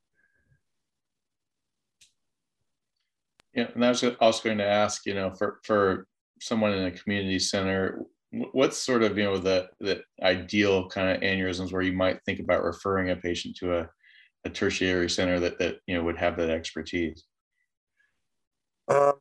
Yeah, 3.54 3.68
and 3.76 3.84
I 3.84 3.89
was 3.89 4.06
also 4.22 4.44
going 4.46 4.60
to 4.60 4.65
ask, 4.65 5.06
you 5.06 5.15
know, 5.15 5.34
for 5.38 5.60
for 5.65 6.08
someone 6.39 6.72
in 6.72 6.86
a 6.86 6.91
community 6.91 7.39
center, 7.39 8.06
what's 8.54 8.78
sort 8.78 9.04
of 9.04 9.18
you 9.18 9.26
know 9.26 9.38
the 9.38 9.68
the 9.82 10.02
ideal 10.22 10.88
kind 10.88 11.10
of 11.10 11.22
aneurysms 11.24 11.74
where 11.74 11.82
you 11.82 11.94
might 11.94 12.24
think 12.24 12.39
about 12.39 12.63
referring 12.63 13.10
a 13.10 13.18
patient 13.18 13.58
to 13.58 13.80
a, 13.80 13.89
a 14.48 14.50
tertiary 14.50 15.10
center 15.10 15.40
that 15.40 15.60
that 15.60 15.80
you 15.86 15.96
know 15.96 16.04
would 16.04 16.18
have 16.18 16.38
that 16.38 16.50
expertise? 16.50 17.24
Um, 18.88 19.14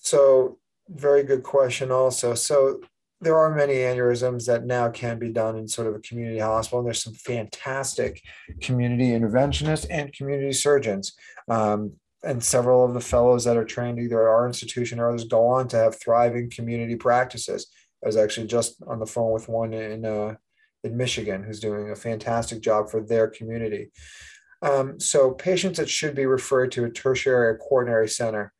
so 0.00 0.58
very 0.88 1.22
good 1.22 1.42
question 1.42 1.90
also. 1.90 2.34
So 2.34 2.80
there 3.20 3.36
are 3.36 3.54
many 3.54 3.74
aneurysms 3.74 4.46
that 4.46 4.64
now 4.64 4.90
can 4.90 5.18
be 5.18 5.30
done 5.30 5.56
in 5.56 5.66
sort 5.66 5.88
of 5.88 5.94
a 5.94 6.00
community 6.00 6.38
hospital 6.38 6.80
and 6.80 6.86
there's 6.86 7.02
some 7.02 7.14
fantastic 7.14 8.22
community 8.60 9.10
interventionists 9.10 9.86
and 9.90 10.12
community 10.12 10.52
surgeons. 10.52 11.14
Um, 11.48 11.92
and 12.22 12.42
several 12.42 12.84
of 12.84 12.92
the 12.92 13.00
fellows 13.00 13.44
that 13.44 13.56
are 13.56 13.64
trained 13.64 13.98
either 13.98 14.20
at 14.20 14.30
our 14.30 14.46
institution 14.46 14.98
or 14.98 15.08
others 15.08 15.24
go 15.24 15.46
on 15.46 15.68
to 15.68 15.76
have 15.76 16.00
thriving 16.00 16.50
community 16.50 16.96
practices. 16.96 17.68
I 18.04 18.06
was 18.06 18.16
actually 18.16 18.48
just 18.48 18.82
on 18.86 18.98
the 18.98 19.06
phone 19.06 19.32
with 19.32 19.48
one 19.48 19.72
in 19.72 20.04
uh, 20.04 20.34
in 20.84 20.96
Michigan 20.96 21.42
who's 21.42 21.60
doing 21.60 21.90
a 21.90 21.96
fantastic 21.96 22.60
job 22.60 22.90
for 22.90 23.00
their 23.00 23.28
community. 23.28 23.90
Um, 24.62 24.98
so 24.98 25.32
patients 25.32 25.78
that 25.78 25.88
should 25.88 26.14
be 26.14 26.26
referred 26.26 26.72
to 26.72 26.84
a 26.84 26.90
tertiary 26.90 27.48
or 27.48 27.58
quaternary 27.58 28.08
center. 28.08 28.52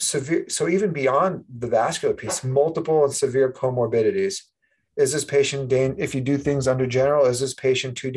Severe, 0.00 0.46
so 0.48 0.68
even 0.68 0.92
beyond 0.92 1.44
the 1.48 1.66
vascular 1.66 2.14
piece, 2.14 2.44
multiple 2.44 3.04
and 3.04 3.12
severe 3.12 3.52
comorbidities. 3.52 4.42
Is 4.96 5.12
this 5.12 5.24
patient, 5.24 5.72
if 5.72 6.12
you 6.12 6.20
do 6.20 6.36
things 6.36 6.66
under 6.66 6.84
general, 6.84 7.26
is 7.26 7.38
this 7.38 7.54
patient 7.54 7.96
too 7.96 8.10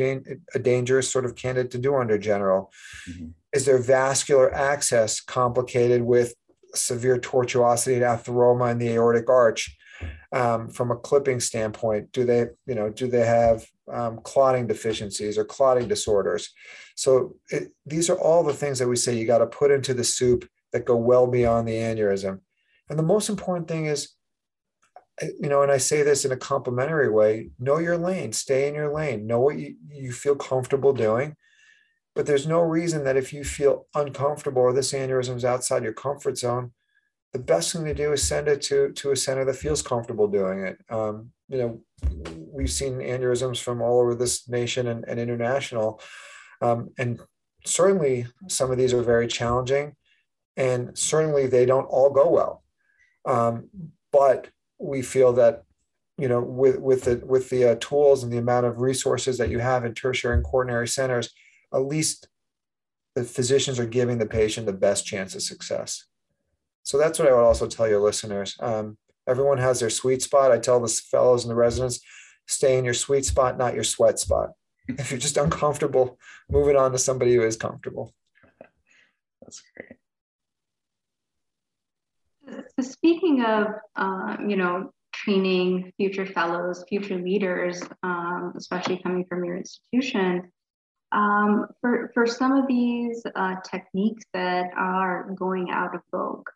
a 0.52 0.58
dangerous 0.58 1.08
sort 1.08 1.24
of 1.24 1.36
candidate 1.36 1.70
to 1.72 1.78
do 1.78 1.94
under 1.94 2.18
general? 2.18 2.72
Mm-hmm. 3.08 3.28
Is 3.52 3.66
their 3.66 3.78
vascular 3.78 4.52
access 4.52 5.20
complicated 5.20 6.02
with 6.02 6.34
severe 6.74 7.18
tortuosity 7.18 7.94
and 7.94 8.02
atheroma 8.02 8.72
in 8.72 8.78
the 8.78 8.88
aortic 8.88 9.28
arch 9.28 9.76
um, 10.32 10.68
from 10.68 10.90
a 10.90 10.96
clipping 10.96 11.40
standpoint 11.40 12.10
do 12.12 12.24
they 12.24 12.46
you 12.66 12.74
know 12.74 12.88
do 12.88 13.06
they 13.06 13.24
have 13.26 13.66
um, 13.90 14.20
clotting 14.22 14.66
deficiencies 14.66 15.36
or 15.36 15.44
clotting 15.44 15.88
disorders? 15.88 16.50
So 16.96 17.36
it, 17.50 17.72
these 17.84 18.08
are 18.08 18.18
all 18.18 18.42
the 18.42 18.54
things 18.54 18.78
that 18.78 18.88
we 18.88 18.96
say 18.96 19.14
you 19.14 19.26
got 19.26 19.38
to 19.38 19.46
put 19.46 19.70
into 19.70 19.94
the 19.94 20.04
soup 20.04 20.48
that 20.72 20.86
go 20.86 20.96
well 20.96 21.26
beyond 21.26 21.68
the 21.68 21.74
aneurysm. 21.74 22.40
And 22.88 22.98
the 22.98 23.02
most 23.02 23.28
important 23.28 23.68
thing 23.68 23.86
is 23.86 24.14
you 25.38 25.48
know 25.48 25.62
and 25.62 25.70
i 25.70 25.76
say 25.76 26.02
this 26.02 26.24
in 26.24 26.32
a 26.32 26.36
complimentary 26.36 27.10
way 27.10 27.50
know 27.58 27.76
your 27.76 27.98
lane 27.98 28.32
stay 28.32 28.66
in 28.66 28.74
your 28.74 28.92
lane 28.92 29.26
know 29.26 29.38
what 29.38 29.58
you, 29.58 29.76
you 29.88 30.12
feel 30.12 30.34
comfortable 30.34 30.92
doing. 30.92 31.36
But 32.14 32.26
there's 32.26 32.46
no 32.46 32.60
reason 32.60 33.04
that 33.04 33.16
if 33.16 33.32
you 33.32 33.44
feel 33.44 33.86
uncomfortable 33.94 34.62
or 34.62 34.72
this 34.72 34.92
aneurysm 34.92 35.36
is 35.36 35.44
outside 35.44 35.82
your 35.82 35.94
comfort 35.94 36.36
zone, 36.36 36.72
the 37.32 37.38
best 37.38 37.72
thing 37.72 37.84
to 37.84 37.94
do 37.94 38.12
is 38.12 38.22
send 38.22 38.48
it 38.48 38.60
to, 38.62 38.92
to 38.92 39.10
a 39.10 39.16
center 39.16 39.44
that 39.44 39.56
feels 39.56 39.82
comfortable 39.82 40.28
doing 40.28 40.66
it. 40.66 40.78
Um, 40.90 41.30
you 41.48 41.58
know, 41.58 41.80
we've 42.52 42.70
seen 42.70 42.98
aneurysms 42.98 43.60
from 43.60 43.80
all 43.80 44.00
over 44.00 44.14
this 44.14 44.48
nation 44.48 44.88
and, 44.88 45.04
and 45.08 45.18
international. 45.18 46.00
Um, 46.60 46.90
and 46.98 47.20
certainly 47.64 48.26
some 48.48 48.70
of 48.70 48.78
these 48.78 48.92
are 48.92 49.02
very 49.02 49.26
challenging 49.26 49.96
and 50.56 50.96
certainly 50.96 51.46
they 51.46 51.64
don't 51.64 51.86
all 51.86 52.10
go 52.10 52.28
well. 52.28 52.62
Um, 53.24 53.68
but 54.10 54.48
we 54.78 55.02
feel 55.02 55.32
that 55.34 55.64
you 56.18 56.28
know 56.28 56.40
with 56.40 56.78
with 56.78 57.04
the 57.04 57.22
with 57.24 57.48
the 57.48 57.70
uh, 57.70 57.76
tools 57.80 58.22
and 58.22 58.32
the 58.32 58.38
amount 58.38 58.66
of 58.66 58.80
resources 58.80 59.38
that 59.38 59.48
you 59.48 59.60
have 59.60 59.84
in 59.84 59.94
tertiary 59.94 60.34
and 60.34 60.44
quaternary 60.44 60.88
centers 60.88 61.30
at 61.72 61.86
least 61.86 62.28
the 63.14 63.24
physicians 63.24 63.78
are 63.78 63.86
giving 63.86 64.18
the 64.18 64.26
patient 64.26 64.66
the 64.66 64.72
best 64.72 65.06
chance 65.06 65.34
of 65.34 65.42
success. 65.42 66.04
So 66.82 66.98
that's 66.98 67.18
what 67.18 67.28
I 67.28 67.32
would 67.32 67.44
also 67.44 67.66
tell 67.66 67.88
your 67.88 68.00
listeners. 68.00 68.56
Um, 68.60 68.96
everyone 69.28 69.58
has 69.58 69.80
their 69.80 69.90
sweet 69.90 70.22
spot. 70.22 70.50
I 70.50 70.58
tell 70.58 70.80
the 70.80 70.88
fellows 70.88 71.44
and 71.44 71.50
the 71.50 71.56
residents, 71.56 72.00
stay 72.46 72.76
in 72.78 72.84
your 72.84 72.94
sweet 72.94 73.24
spot, 73.24 73.58
not 73.58 73.74
your 73.74 73.84
sweat 73.84 74.18
spot. 74.18 74.50
If 74.88 75.12
you're 75.12 75.20
just 75.20 75.36
uncomfortable, 75.36 76.18
move 76.50 76.68
it 76.68 76.74
on 76.74 76.90
to 76.90 76.98
somebody 76.98 77.34
who 77.34 77.42
is 77.42 77.56
comfortable. 77.56 78.12
That's 79.40 79.62
great. 79.76 79.98
So 82.78 82.82
speaking 82.90 83.44
of, 83.44 83.68
uh, 83.94 84.38
you 84.46 84.56
know, 84.56 84.92
training 85.14 85.92
future 85.96 86.26
fellows, 86.26 86.84
future 86.88 87.16
leaders, 87.16 87.80
um, 88.02 88.54
especially 88.56 88.98
coming 88.98 89.24
from 89.26 89.44
your 89.44 89.56
institution, 89.56 90.50
um, 91.12 91.66
for, 91.80 92.10
for 92.12 92.26
some 92.26 92.52
of 92.52 92.66
these 92.66 93.22
uh, 93.36 93.54
techniques 93.64 94.24
that 94.34 94.70
are 94.76 95.30
going 95.36 95.70
out 95.70 95.94
of 95.94 96.00
vogue 96.10 96.48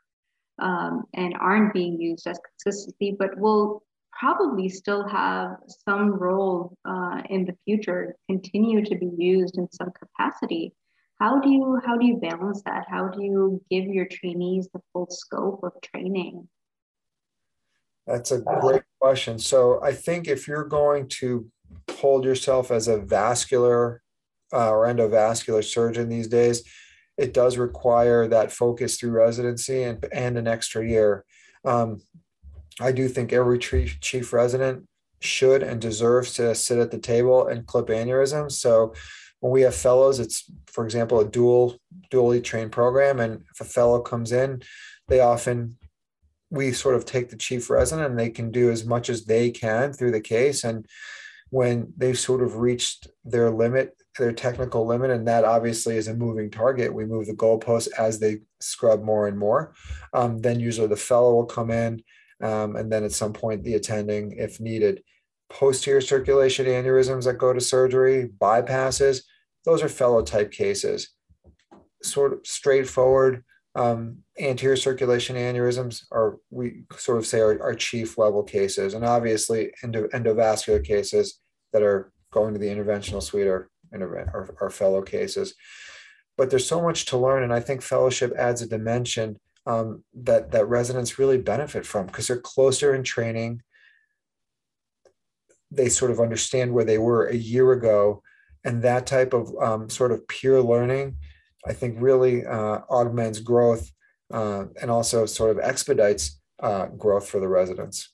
um, 0.58 1.04
and 1.14 1.34
aren't 1.40 1.72
being 1.72 2.00
used 2.00 2.26
as 2.26 2.38
consistently, 2.64 3.16
but 3.18 3.38
will 3.38 3.82
probably 4.18 4.68
still 4.68 5.06
have 5.06 5.56
some 5.88 6.12
role 6.12 6.76
uh, 6.88 7.22
in 7.28 7.44
the 7.44 7.54
future, 7.64 8.16
continue 8.28 8.84
to 8.84 8.96
be 8.96 9.10
used 9.16 9.58
in 9.58 9.70
some 9.70 9.90
capacity. 9.92 10.72
How 11.20 11.40
do 11.40 11.50
you 11.50 11.80
how 11.84 11.96
do 11.96 12.06
you 12.06 12.16
balance 12.16 12.62
that? 12.66 12.86
How 12.88 13.08
do 13.08 13.22
you 13.22 13.62
give 13.70 13.86
your 13.86 14.06
trainees 14.06 14.68
the 14.72 14.80
full 14.92 15.08
scope 15.10 15.60
of 15.62 15.72
training? 15.82 16.46
That's 18.06 18.30
a 18.30 18.40
great 18.40 18.82
question. 19.00 19.38
So 19.38 19.82
I 19.82 19.92
think 19.92 20.28
if 20.28 20.46
you're 20.46 20.64
going 20.64 21.08
to 21.20 21.50
hold 21.90 22.24
yourself 22.24 22.70
as 22.70 22.86
a 22.86 22.98
vascular 22.98 24.02
uh, 24.52 24.70
or 24.70 24.86
endovascular 24.86 25.64
surgeon 25.64 26.08
these 26.08 26.28
days, 26.28 26.62
it 27.16 27.32
does 27.32 27.56
require 27.56 28.26
that 28.28 28.52
focus 28.52 28.96
through 28.96 29.10
residency 29.10 29.82
and, 29.82 30.04
and 30.12 30.36
an 30.36 30.46
extra 30.46 30.86
year. 30.86 31.24
Um, 31.64 32.02
I 32.80 32.92
do 32.92 33.08
think 33.08 33.32
every 33.32 33.58
chief, 33.58 34.32
resident 34.32 34.86
should 35.20 35.62
and 35.62 35.80
deserves 35.80 36.34
to 36.34 36.54
sit 36.54 36.78
at 36.78 36.90
the 36.90 36.98
table 36.98 37.46
and 37.48 37.66
clip 37.66 37.86
aneurysms. 37.86 38.52
So 38.52 38.92
when 39.40 39.52
we 39.52 39.62
have 39.62 39.74
fellows, 39.74 40.20
it's 40.20 40.44
for 40.66 40.84
example 40.84 41.20
a 41.20 41.28
dual 41.28 41.78
dually 42.10 42.44
trained 42.44 42.72
program, 42.72 43.18
and 43.20 43.44
if 43.52 43.60
a 43.60 43.64
fellow 43.64 44.00
comes 44.00 44.32
in, 44.32 44.62
they 45.08 45.20
often 45.20 45.78
we 46.50 46.72
sort 46.72 46.94
of 46.94 47.04
take 47.04 47.30
the 47.30 47.36
chief 47.36 47.70
resident 47.70 48.08
and 48.08 48.18
they 48.18 48.30
can 48.30 48.50
do 48.50 48.70
as 48.70 48.84
much 48.84 49.08
as 49.10 49.24
they 49.24 49.50
can 49.50 49.92
through 49.92 50.12
the 50.12 50.20
case 50.20 50.62
and 50.62 50.86
when 51.50 51.92
they've 51.96 52.18
sort 52.18 52.42
of 52.42 52.56
reached 52.56 53.08
their 53.24 53.50
limit 53.50 53.96
their 54.18 54.32
technical 54.32 54.86
limit 54.86 55.10
and 55.10 55.26
that 55.28 55.44
obviously 55.44 55.96
is 55.96 56.08
a 56.08 56.14
moving 56.14 56.50
target. 56.50 56.92
We 56.92 57.04
move 57.04 57.26
the 57.26 57.34
goalposts 57.34 57.88
as 57.98 58.18
they 58.18 58.38
scrub 58.60 59.02
more 59.02 59.28
and 59.28 59.38
more. 59.38 59.74
Um, 60.12 60.38
then 60.38 60.60
usually 60.60 60.88
the 60.88 60.96
fellow 60.96 61.34
will 61.34 61.46
come 61.46 61.70
in 61.70 62.02
um, 62.42 62.76
and 62.76 62.90
then 62.90 63.04
at 63.04 63.12
some 63.12 63.32
point 63.32 63.62
the 63.62 63.74
attending 63.74 64.32
if 64.32 64.60
needed. 64.60 65.02
Posterior 65.48 66.00
circulation 66.00 66.66
aneurysms 66.66 67.24
that 67.24 67.38
go 67.38 67.52
to 67.52 67.60
surgery 67.60 68.28
bypasses 68.40 69.22
those 69.66 69.82
are 69.82 69.88
fellow 69.88 70.22
type 70.22 70.52
cases. 70.52 71.10
Sort 72.02 72.32
of 72.32 72.46
straightforward 72.46 73.44
um, 73.74 74.18
anterior 74.40 74.76
circulation 74.76 75.36
aneurysms 75.36 76.04
are 76.10 76.38
we 76.50 76.84
sort 76.96 77.18
of 77.18 77.26
say 77.26 77.40
are, 77.40 77.74
chief 77.74 78.16
level 78.16 78.42
cases 78.42 78.94
and 78.94 79.04
obviously 79.04 79.72
endo, 79.82 80.06
endovascular 80.08 80.82
cases 80.82 81.40
that 81.74 81.82
are 81.82 82.10
going 82.30 82.54
to 82.54 82.58
the 82.58 82.68
interventional 82.68 83.22
suite 83.22 83.46
are, 83.46 83.68
are, 83.92 84.54
are 84.60 84.70
fellow 84.70 85.02
cases 85.02 85.54
but 86.36 86.50
there's 86.50 86.66
so 86.66 86.82
much 86.82 87.06
to 87.06 87.16
learn 87.16 87.42
and 87.42 87.52
i 87.52 87.60
think 87.60 87.82
fellowship 87.82 88.32
adds 88.36 88.62
a 88.62 88.66
dimension 88.66 89.38
um, 89.66 90.04
that 90.14 90.52
that 90.52 90.68
residents 90.68 91.18
really 91.18 91.38
benefit 91.38 91.84
from 91.84 92.06
because 92.06 92.26
they're 92.28 92.38
closer 92.38 92.94
in 92.94 93.02
training 93.02 93.60
they 95.70 95.88
sort 95.88 96.10
of 96.10 96.20
understand 96.20 96.72
where 96.72 96.84
they 96.84 96.98
were 96.98 97.26
a 97.26 97.34
year 97.34 97.72
ago 97.72 98.22
and 98.64 98.82
that 98.82 99.06
type 99.06 99.32
of 99.32 99.52
um, 99.60 99.90
sort 99.90 100.12
of 100.12 100.26
peer 100.28 100.60
learning 100.62 101.16
I 101.66 101.72
think 101.72 101.96
really 101.98 102.46
uh, 102.46 102.80
augments 102.88 103.40
growth 103.40 103.90
uh, 104.32 104.66
and 104.80 104.90
also 104.90 105.26
sort 105.26 105.50
of 105.50 105.58
expedites 105.58 106.40
uh, 106.62 106.86
growth 106.86 107.28
for 107.28 107.40
the 107.40 107.48
residents. 107.48 108.12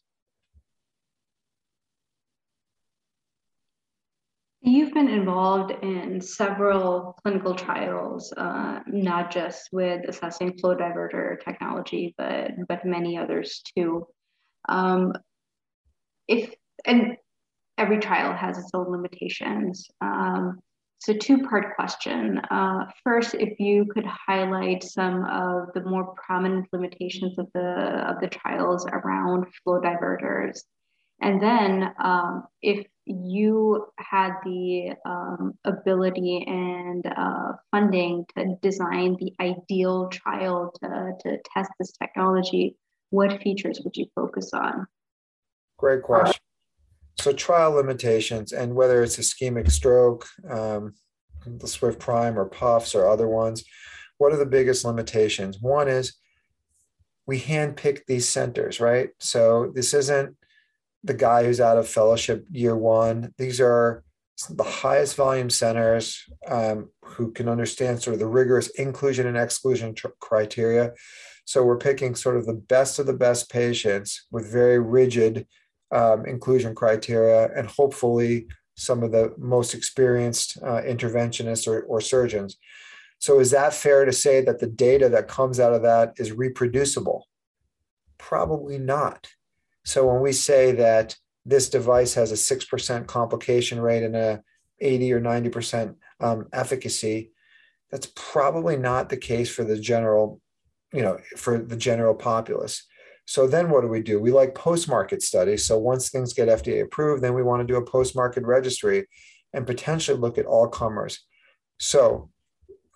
You've 4.65 4.95
been 4.95 5.09
involved 5.09 5.73
in 5.83 6.21
several 6.21 7.19
clinical 7.23 7.53
trials, 7.53 8.33
uh, 8.37 8.79
not 8.87 9.33
just 9.33 9.69
with 9.73 10.09
assessing 10.09 10.57
flow 10.59 10.77
diverter 10.77 11.41
technology, 11.45 12.15
but 12.17 12.53
but 12.69 12.85
many 12.85 13.19
others 13.19 13.61
too. 13.77 14.07
Um, 14.69 15.15
if 16.29 16.55
and 16.87 17.17
every 17.77 17.99
trial 17.99 18.35
has 18.35 18.57
its 18.57 18.71
own 18.73 18.93
limitations. 18.93 19.89
Um, 20.01 20.61
so 20.99 21.13
two-part 21.13 21.75
question. 21.75 22.39
Uh, 22.39 22.87
first, 23.03 23.35
if 23.35 23.59
you 23.59 23.87
could 23.93 24.07
highlight 24.07 24.85
some 24.85 25.25
of 25.25 25.73
the 25.75 25.83
more 25.83 26.15
prominent 26.15 26.69
limitations 26.73 27.37
of 27.37 27.49
the 27.55 28.07
of 28.09 28.21
the 28.21 28.29
trials 28.29 28.87
around 28.87 29.47
flow 29.65 29.81
diverters, 29.81 30.61
and 31.23 31.41
then 31.41 31.93
um, 32.03 32.45
if 32.61 32.85
you 33.05 33.87
had 33.99 34.33
the 34.45 34.95
um, 35.07 35.55
ability 35.65 36.45
and 36.47 37.07
uh, 37.07 37.53
funding 37.71 38.25
to 38.37 38.57
design 38.61 39.17
the 39.19 39.33
ideal 39.41 40.09
trial 40.09 40.73
to, 40.83 41.13
to 41.21 41.39
test 41.55 41.71
this 41.79 41.93
technology, 41.93 42.77
what 43.11 43.41
features 43.43 43.81
would 43.85 43.97
you 43.97 44.07
focus 44.15 44.51
on? 44.53 44.87
Great 45.79 46.03
question. 46.03 46.41
So 47.21 47.33
trial 47.33 47.73
limitations 47.73 48.53
and 48.53 48.75
whether 48.75 49.03
it's 49.03 49.17
ischemic 49.17 49.71
stroke, 49.71 50.27
um, 50.49 50.95
the 51.47 51.69
Swift 51.69 51.99
Prime 51.99 52.39
or 52.39 52.47
PUFS 52.47 52.95
or 52.95 53.09
other 53.09 53.29
ones, 53.29 53.65
what 54.19 54.33
are 54.33 54.39
the 54.39 54.47
biggest 54.47 54.85
limitations? 54.85 55.59
One 55.61 55.89
is 55.89 56.15
we 57.27 57.41
handpick 57.41 58.07
these 58.07 58.29
centers, 58.29 58.81
right? 58.81 59.11
So 59.19 59.73
this 59.75 59.95
isn't 59.95 60.37
the 61.05 61.15
guy 61.15 61.45
who's 61.45 61.61
out 61.61 61.79
of 61.79 61.89
fellowship 61.89 62.47
year 62.51 62.77
one. 62.77 63.33
These 63.39 63.61
are 63.61 64.05
the 64.49 64.65
highest 64.65 65.17
volume 65.17 65.51
centers 65.51 66.25
um, 66.49 66.91
who 67.05 67.33
can 67.33 67.49
understand 67.49 68.03
sort 68.03 68.15
of 68.15 68.21
the 68.21 68.27
rigorous 68.27 68.69
inclusion 68.71 69.27
and 69.27 69.37
exclusion 69.37 69.95
tr- 69.95 70.09
criteria. 70.21 70.93
So 71.45 71.65
we're 71.65 71.79
picking 71.79 72.15
sort 72.15 72.37
of 72.37 72.47
the 72.47 72.55
best 72.55 72.99
of 72.99 73.07
the 73.07 73.13
best 73.13 73.51
patients 73.51 74.27
with 74.31 74.51
very 74.51 74.79
rigid 74.79 75.47
um, 75.91 76.25
inclusion 76.25 76.75
criteria 76.75 77.51
and 77.55 77.69
hopefully 77.69 78.47
some 78.77 79.03
of 79.03 79.13
the 79.13 79.35
most 79.37 79.75
experienced 79.75 80.59
uh, 80.63 80.81
interventionists 80.83 81.69
or, 81.69 81.83
or 81.83 82.01
surgeons. 82.01 82.57
So, 83.19 83.39
is 83.39 83.53
that 83.53 83.75
fair 83.75 84.05
to 84.05 84.13
say 84.13 84.41
that 84.41 84.59
the 84.59 84.67
data 84.67 85.09
that 85.11 85.29
comes 85.29 85.61
out 85.61 85.75
of 85.75 85.83
that 85.83 86.15
is 86.17 86.33
reproducible? 86.33 87.29
Probably 88.19 88.79
not. 88.79 89.29
So, 89.85 90.07
when 90.07 90.21
we 90.21 90.33
say 90.33 90.73
that 90.73 91.17
this 91.45 91.69
device 91.69 92.15
has 92.15 92.31
a 92.31 92.57
6% 92.57 93.07
complication 93.07 93.81
rate 93.81 94.03
and 94.03 94.17
a 94.17 94.43
80 94.81 95.13
or 95.13 95.21
90% 95.21 95.95
um, 96.21 96.47
efficacy, 96.53 97.33
that's 97.91 98.11
probably 98.15 98.77
not 98.77 99.09
the 99.09 99.17
case 99.17 99.53
for 99.53 99.65
the 99.65 99.79
general, 99.79 100.41
you 100.93 101.03
know, 101.03 101.19
for 101.37 101.59
the 101.59 101.77
general 101.77 102.15
populace. 102.15 102.85
So 103.27 103.47
then 103.47 103.71
what 103.71 103.83
do 103.83 103.89
we 103.89 104.01
do? 104.01 104.21
We 104.21 104.33
like 104.33 104.55
post-market 104.55 105.23
studies. 105.23 105.65
So 105.65 105.79
once 105.79 106.11
things 106.11 106.33
get 106.33 106.49
FDA 106.49 106.83
approved, 106.83 107.23
then 107.23 107.35
we 107.35 107.43
want 107.43 107.61
to 107.61 107.73
do 107.73 107.79
a 107.79 107.85
post-market 107.85 108.45
registry 108.45 109.07
and 109.53 109.67
potentially 109.67 110.19
look 110.19 110.39
at 110.39 110.47
all 110.47 110.69
comers. 110.69 111.21
So 111.79 112.31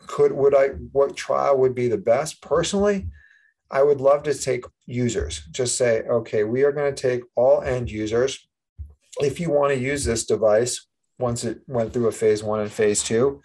could 0.06 0.32
would 0.32 0.54
I 0.54 0.68
what 0.92 1.16
trial 1.16 1.58
would 1.58 1.74
be 1.74 1.88
the 1.88 1.98
best? 1.98 2.40
Personally, 2.42 3.08
I 3.70 3.82
would 3.82 4.00
love 4.00 4.22
to 4.24 4.34
take 4.34 4.64
users. 4.86 5.42
Just 5.50 5.76
say, 5.76 6.02
okay, 6.02 6.44
we 6.44 6.62
are 6.62 6.72
going 6.72 6.94
to 6.94 7.02
take 7.02 7.22
all 7.34 7.62
end 7.62 7.90
users. 7.90 8.46
If 9.20 9.40
you 9.40 9.50
want 9.50 9.72
to 9.72 9.78
use 9.78 10.04
this 10.04 10.26
device, 10.26 10.86
once 11.18 11.44
it 11.44 11.60
went 11.66 11.92
through 11.92 12.08
a 12.08 12.12
phase 12.12 12.42
one 12.42 12.60
and 12.60 12.70
phase 12.70 13.02
two, 13.02 13.40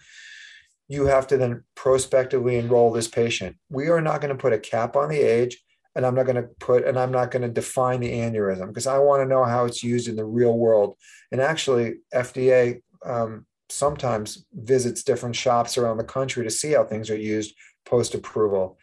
you 0.88 1.06
have 1.06 1.26
to 1.28 1.36
then 1.36 1.64
prospectively 1.74 2.56
enroll 2.56 2.92
this 2.92 3.08
patient. 3.08 3.56
We 3.70 3.88
are 3.88 4.00
not 4.00 4.20
going 4.20 4.34
to 4.34 4.40
put 4.40 4.52
a 4.52 4.58
cap 4.58 4.94
on 4.94 5.08
the 5.08 5.20
age 5.20 5.58
and 5.94 6.04
I'm 6.04 6.14
not 6.14 6.26
going 6.26 6.36
to 6.36 6.48
put 6.60 6.84
and 6.84 6.98
I'm 6.98 7.12
not 7.12 7.30
going 7.30 7.42
to 7.42 7.48
define 7.48 8.00
the 8.00 8.12
aneurysm 8.12 8.68
because 8.68 8.86
I 8.86 8.98
want 8.98 9.22
to 9.22 9.28
know 9.28 9.44
how 9.44 9.64
it's 9.64 9.82
used 9.82 10.08
in 10.08 10.16
the 10.16 10.24
real 10.24 10.56
world. 10.56 10.96
And 11.30 11.40
actually, 11.40 11.96
FDA 12.14 12.82
um, 13.04 13.46
sometimes 13.68 14.44
visits 14.52 15.02
different 15.02 15.36
shops 15.36 15.78
around 15.78 15.96
the 15.96 16.04
country 16.04 16.44
to 16.44 16.50
see 16.50 16.72
how 16.72 16.84
things 16.84 17.10
are 17.10 17.16
used 17.16 17.54
post 17.84 18.14
approval. 18.14 18.78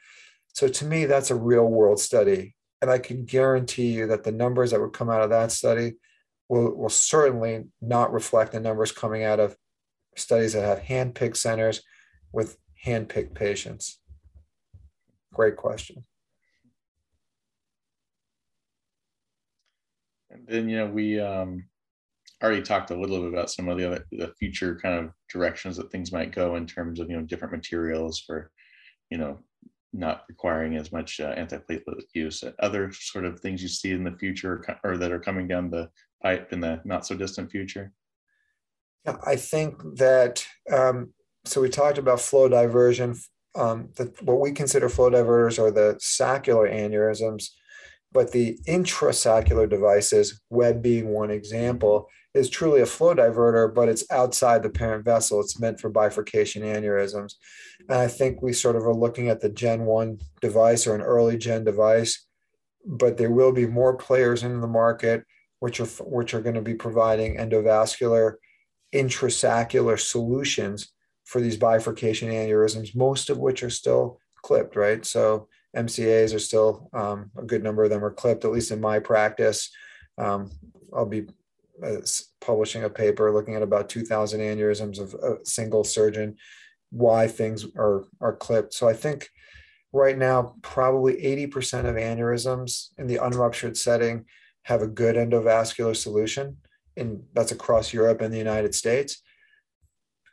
So 0.60 0.68
to 0.68 0.86
me, 0.86 1.06
that's 1.06 1.32
a 1.32 1.36
real 1.36 1.66
world 1.66 2.02
study, 2.02 2.54
and 2.82 2.92
I 2.92 2.98
can 2.98 3.24
guarantee 3.24 3.94
you 3.94 4.08
that 4.08 4.26
the 4.26 4.34
numbers 4.34 4.72
that 4.72 4.82
would 4.82 4.92
come 4.92 5.10
out 5.10 5.22
of 5.22 5.30
that 5.30 5.54
study 5.54 5.94
will 6.50 6.76
will 6.76 6.90
certainly 6.90 7.64
not 7.82 8.12
reflect 8.12 8.52
the 8.52 8.60
numbers 8.60 8.92
coming 8.92 9.24
out 9.24 9.40
of 9.40 9.56
studies 10.18 10.52
that 10.52 10.66
have 10.66 10.80
hand-picked 10.80 11.38
centers 11.38 11.82
with 12.34 12.58
hand-picked 12.84 13.36
patients. 13.36 14.02
Great 15.34 15.56
question. 15.56 16.04
And 20.30 20.46
then, 20.46 20.68
you 20.68 20.76
know, 20.76 20.88
we 20.88 21.22
um, 21.22 21.70
already 22.44 22.64
talked 22.64 22.92
a 22.92 23.00
little 23.00 23.22
bit 23.22 23.32
about 23.32 23.50
some 23.50 23.70
of 23.70 23.78
the 23.78 23.88
other 23.88 24.06
the 24.12 24.34
future 24.38 24.76
kind 24.76 25.06
of 25.06 25.12
directions 25.32 25.78
that 25.78 25.90
things 25.90 26.12
might 26.12 26.36
go 26.36 26.58
in 26.58 26.68
terms 26.68 27.00
of 27.00 27.10
you 27.10 27.16
know 27.16 27.24
different 27.24 27.54
materials 27.54 28.20
for, 28.20 28.52
you 29.10 29.18
know, 29.18 29.40
not 29.94 30.24
requiring 30.30 30.76
as 30.76 30.92
much 30.92 31.20
uh, 31.20 31.34
antiplatelet 31.36 32.04
use. 32.14 32.44
Other 32.60 32.92
sort 32.92 33.26
of 33.26 33.40
things 33.40 33.62
you 33.62 33.68
see 33.68 33.92
in 33.92 34.04
the 34.04 34.18
future 34.18 34.64
or 34.84 34.98
that 34.98 35.12
are 35.12 35.20
coming 35.20 35.48
down 35.48 35.70
the 35.70 35.90
pipe 36.22 36.52
in 36.54 36.60
the 36.60 36.82
not 36.86 37.06
so 37.06 37.16
distant 37.16 37.52
future. 37.52 37.92
Yeah, 39.06 39.18
I 39.26 39.36
think 39.36 39.82
that 39.96 40.46
um, 40.72 41.14
so 41.46 41.62
we 41.62 41.70
talked 41.70 41.98
about 41.98 42.22
flow 42.22 42.50
diversion. 42.50 43.16
Um, 43.56 43.90
the, 43.96 44.14
what 44.22 44.40
we 44.40 44.52
consider 44.52 44.90
flow 44.90 45.10
diverters 45.10 45.58
are 45.58 45.72
the 45.72 45.98
saccular 46.00 46.70
aneurysms 46.70 47.50
but 48.12 48.32
the 48.32 48.58
intrasaccular 48.68 49.70
devices, 49.70 50.42
web 50.50 50.82
being 50.82 51.10
one 51.10 51.30
example, 51.30 52.08
is 52.34 52.50
truly 52.50 52.82
a 52.82 52.86
flow 52.86 53.16
diverter, 53.16 53.74
but 53.74 53.90
it's 53.90 54.10
outside 54.12 54.62
the 54.64 54.70
parent 54.70 55.04
vessel. 55.04 55.40
It's 55.40 55.60
meant 55.60 55.80
for 55.80 55.90
bifurcation 55.90 56.64
aneurysms. 56.64 57.36
And 57.88 57.98
I 57.98 58.08
think 58.08 58.42
we 58.42 58.54
sort 58.54 58.76
of 58.76 58.86
are 58.86 58.94
looking 58.94 59.30
at 59.30 59.42
the 59.42 59.50
Gen 59.50 59.86
1 59.86 60.20
device 60.42 60.86
or 60.86 60.96
an 60.96 61.02
early 61.02 61.38
gen 61.38 61.64
device 61.64 62.28
but 62.86 63.18
there 63.18 63.32
will 63.32 63.52
be 63.52 63.68
more 63.68 63.96
players 63.96 64.44
in 64.44 64.62
the 64.62 64.68
market 64.68 65.26
which 65.60 65.80
are 65.80 65.86
which 66.06 66.34
are 66.34 66.42
going 66.42 66.56
to 66.56 66.62
be 66.62 66.74
providing 66.74 67.38
endovascular 67.38 68.36
intrasaccular 68.94 70.00
solutions 70.00 70.92
for 71.26 71.42
these 71.42 71.58
bifurcation 71.58 72.30
aneurysms, 72.30 72.96
most 72.96 73.30
of 73.30 73.38
which 73.38 73.62
are 73.62 73.70
still 73.70 74.20
clipped, 74.42 74.76
right? 74.76 75.06
So 75.06 75.48
MCAs 75.76 76.34
are 76.34 76.40
still 76.40 76.90
um, 76.94 77.30
a 77.38 77.44
good 77.44 77.62
number 77.62 77.84
of 77.84 77.92
them 77.92 78.04
are 78.04 78.12
clipped, 78.12 78.46
at 78.46 78.52
least 78.52 78.72
in 78.72 78.82
my 78.82 78.98
practice. 79.00 79.70
Um, 80.18 80.50
I'll 80.96 81.06
be 81.06 81.28
publishing 82.42 82.84
a 82.84 82.90
paper 82.90 83.32
looking 83.32 83.56
at 83.56 83.62
about 83.62 83.90
2,000 83.90 84.40
aneurysms 84.40 85.00
of 85.00 85.14
a 85.14 85.46
single 85.46 85.84
surgeon, 85.84 86.36
why 86.92 87.28
things 87.28 87.66
are 87.78 88.06
are 88.22 88.36
clipped. 88.36 88.74
So 88.74 88.88
I 88.88 88.94
think 88.94 89.30
right 89.92 90.18
now 90.18 90.56
probably 90.62 91.14
80% 91.16 91.86
of 91.86 91.96
aneurysms 91.96 92.90
in 92.98 93.08
the 93.08 93.18
unruptured 93.18 93.78
setting 93.78 94.26
have 94.64 94.82
a 94.82 94.88
good 94.88 95.16
endovascular 95.16 95.96
solution, 95.96 96.58
and 96.96 97.24
that's 97.34 97.52
across 97.52 97.94
Europe 97.94 98.22
and 98.22 98.34
the 98.34 98.38
United 98.38 98.76
States. 98.76 99.22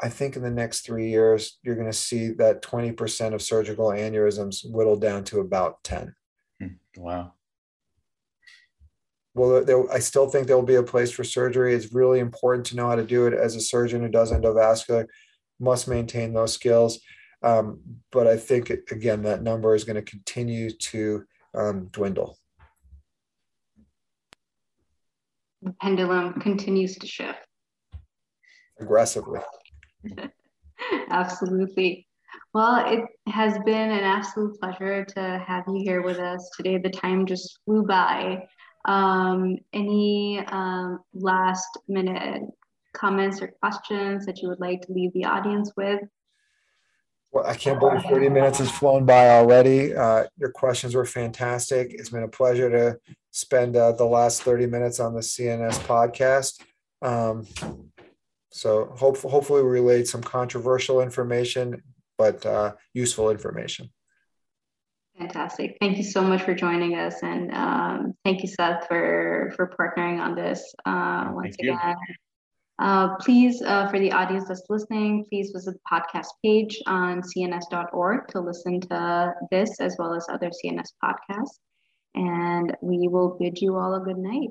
I 0.01 0.11
think 0.11 0.37
in 0.37 0.43
the 0.43 0.51
next 0.51 0.85
three 0.85 1.09
years, 1.09 1.59
you're 1.63 1.75
going 1.75 1.87
to 1.87 1.93
see 1.93 2.29
that 2.33 2.63
20% 2.63 3.33
of 3.33 3.41
surgical 3.41 3.87
aneurysms 3.87 4.61
whittled 4.65 5.01
down 5.01 5.25
to 5.25 5.41
about 5.41 5.83
10. 5.85 6.15
Hmm, 6.61 6.67
wow. 6.97 7.33
Well, 9.37 9.63
there, 9.63 9.93
I 9.93 9.99
still 9.99 10.31
think 10.31 10.47
there 10.47 10.57
will 10.57 10.65
be 10.65 10.77
a 10.77 10.83
place 10.83 11.11
for 11.11 11.23
surgery. 11.23 11.75
It's 11.75 11.93
really 11.93 12.21
important 12.21 12.65
to 12.67 12.77
know 12.77 12.89
how 12.89 12.97
to 12.97 13.05
do 13.05 13.27
it 13.27 13.35
as 13.35 13.55
a 13.55 13.61
surgeon 13.61 14.01
who 14.01 14.09
does 14.09 14.33
endovascular, 14.33 15.07
must 15.61 15.87
maintain 15.89 16.33
those 16.33 16.55
skills. 16.55 17.01
Um, 17.43 17.81
but 18.13 18.27
I 18.27 18.39
think, 18.39 18.71
again, 18.71 19.23
that 19.25 19.43
number 19.43 19.75
is 19.75 19.85
going 19.85 19.97
to 19.97 20.11
continue 20.11 20.71
to 20.71 21.25
um, 21.55 21.89
dwindle. 21.93 22.39
The 25.61 25.75
pendulum 25.83 26.41
continues 26.41 26.97
to 26.97 27.07
shift 27.07 27.39
aggressively. 28.81 29.41
Absolutely. 31.11 32.09
Well, 32.55 32.91
it 32.91 33.05
has 33.31 33.59
been 33.67 33.91
an 33.91 34.03
absolute 34.03 34.59
pleasure 34.59 35.05
to 35.05 35.45
have 35.47 35.65
you 35.67 35.83
here 35.85 36.01
with 36.01 36.19
us 36.19 36.49
today. 36.57 36.79
The 36.79 36.89
time 36.89 37.27
just 37.27 37.59
flew 37.67 37.83
by. 37.83 38.49
Um, 38.87 39.59
any 39.73 40.39
um, 40.47 41.01
last 41.13 41.79
minute 41.89 42.43
comments 42.95 43.43
or 43.43 43.49
questions 43.49 44.25
that 44.27 44.41
you 44.41 44.49
would 44.49 44.61
like 44.61 44.83
to 44.83 44.93
leave 44.93 45.13
the 45.13 45.25
audience 45.25 45.73
with? 45.77 46.01
Well, 47.33 47.47
I 47.47 47.55
can't 47.55 47.79
believe 47.79 48.03
30 48.03 48.31
minutes 48.31 48.59
has 48.59 48.71
flown 48.71 49.05
by 49.05 49.29
already. 49.29 49.95
Uh, 49.95 50.25
your 50.39 50.51
questions 50.51 50.95
were 50.95 51.05
fantastic. 51.05 51.89
It's 51.91 52.09
been 52.09 52.23
a 52.23 52.29
pleasure 52.29 52.71
to 52.71 52.99
spend 53.31 53.77
uh, 53.77 53.93
the 53.93 54.07
last 54.07 54.43
30 54.43 54.67
minutes 54.67 55.01
on 55.01 55.13
the 55.13 55.21
CNS 55.21 55.79
podcast. 55.81 56.63
Um, 57.03 57.47
so 58.51 58.87
hope, 58.97 59.19
hopefully 59.19 59.63
we 59.63 59.69
relayed 59.69 60.09
some 60.09 60.23
controversial 60.23 61.03
information, 61.03 61.83
but 62.17 62.47
uh, 62.47 62.73
useful 62.95 63.31
information. 63.31 63.91
Fantastic. 65.19 65.77
Thank 65.81 65.97
you 65.97 66.03
so 66.03 66.21
much 66.23 66.43
for 66.43 66.55
joining 66.55 66.95
us. 66.95 67.23
And 67.23 67.53
um, 67.55 68.15
thank 68.25 68.43
you, 68.43 68.49
Seth, 68.49 68.87
for, 68.87 69.53
for 69.57 69.69
partnering 69.79 70.21
on 70.21 70.35
this 70.35 70.75
uh, 70.85 71.31
once 71.33 71.57
thank 71.59 71.71
again. 71.71 71.95
Uh, 72.79 73.17
please, 73.17 73.63
uh, 73.63 73.89
for 73.89 73.99
the 73.99 74.13
audience 74.13 74.49
that's 74.49 74.65
listening, 74.69 75.25
please 75.31 75.51
visit 75.55 75.75
the 75.75 75.81
podcast 75.91 76.29
page 76.45 76.79
on 76.87 77.23
cns.org 77.23 78.29
to 78.29 78.41
listen 78.41 78.81
to 78.83 79.33
this 79.51 79.81
as 79.81 79.97
well 79.99 80.15
as 80.15 80.27
other 80.31 80.51
CNS 80.51 80.91
podcasts. 81.03 81.59
And 82.15 82.77
we 82.83 83.09
will 83.09 83.39
bid 83.41 83.59
you 83.63 83.77
all 83.77 83.95
a 83.95 84.01
good 84.01 84.19
night. 84.19 84.51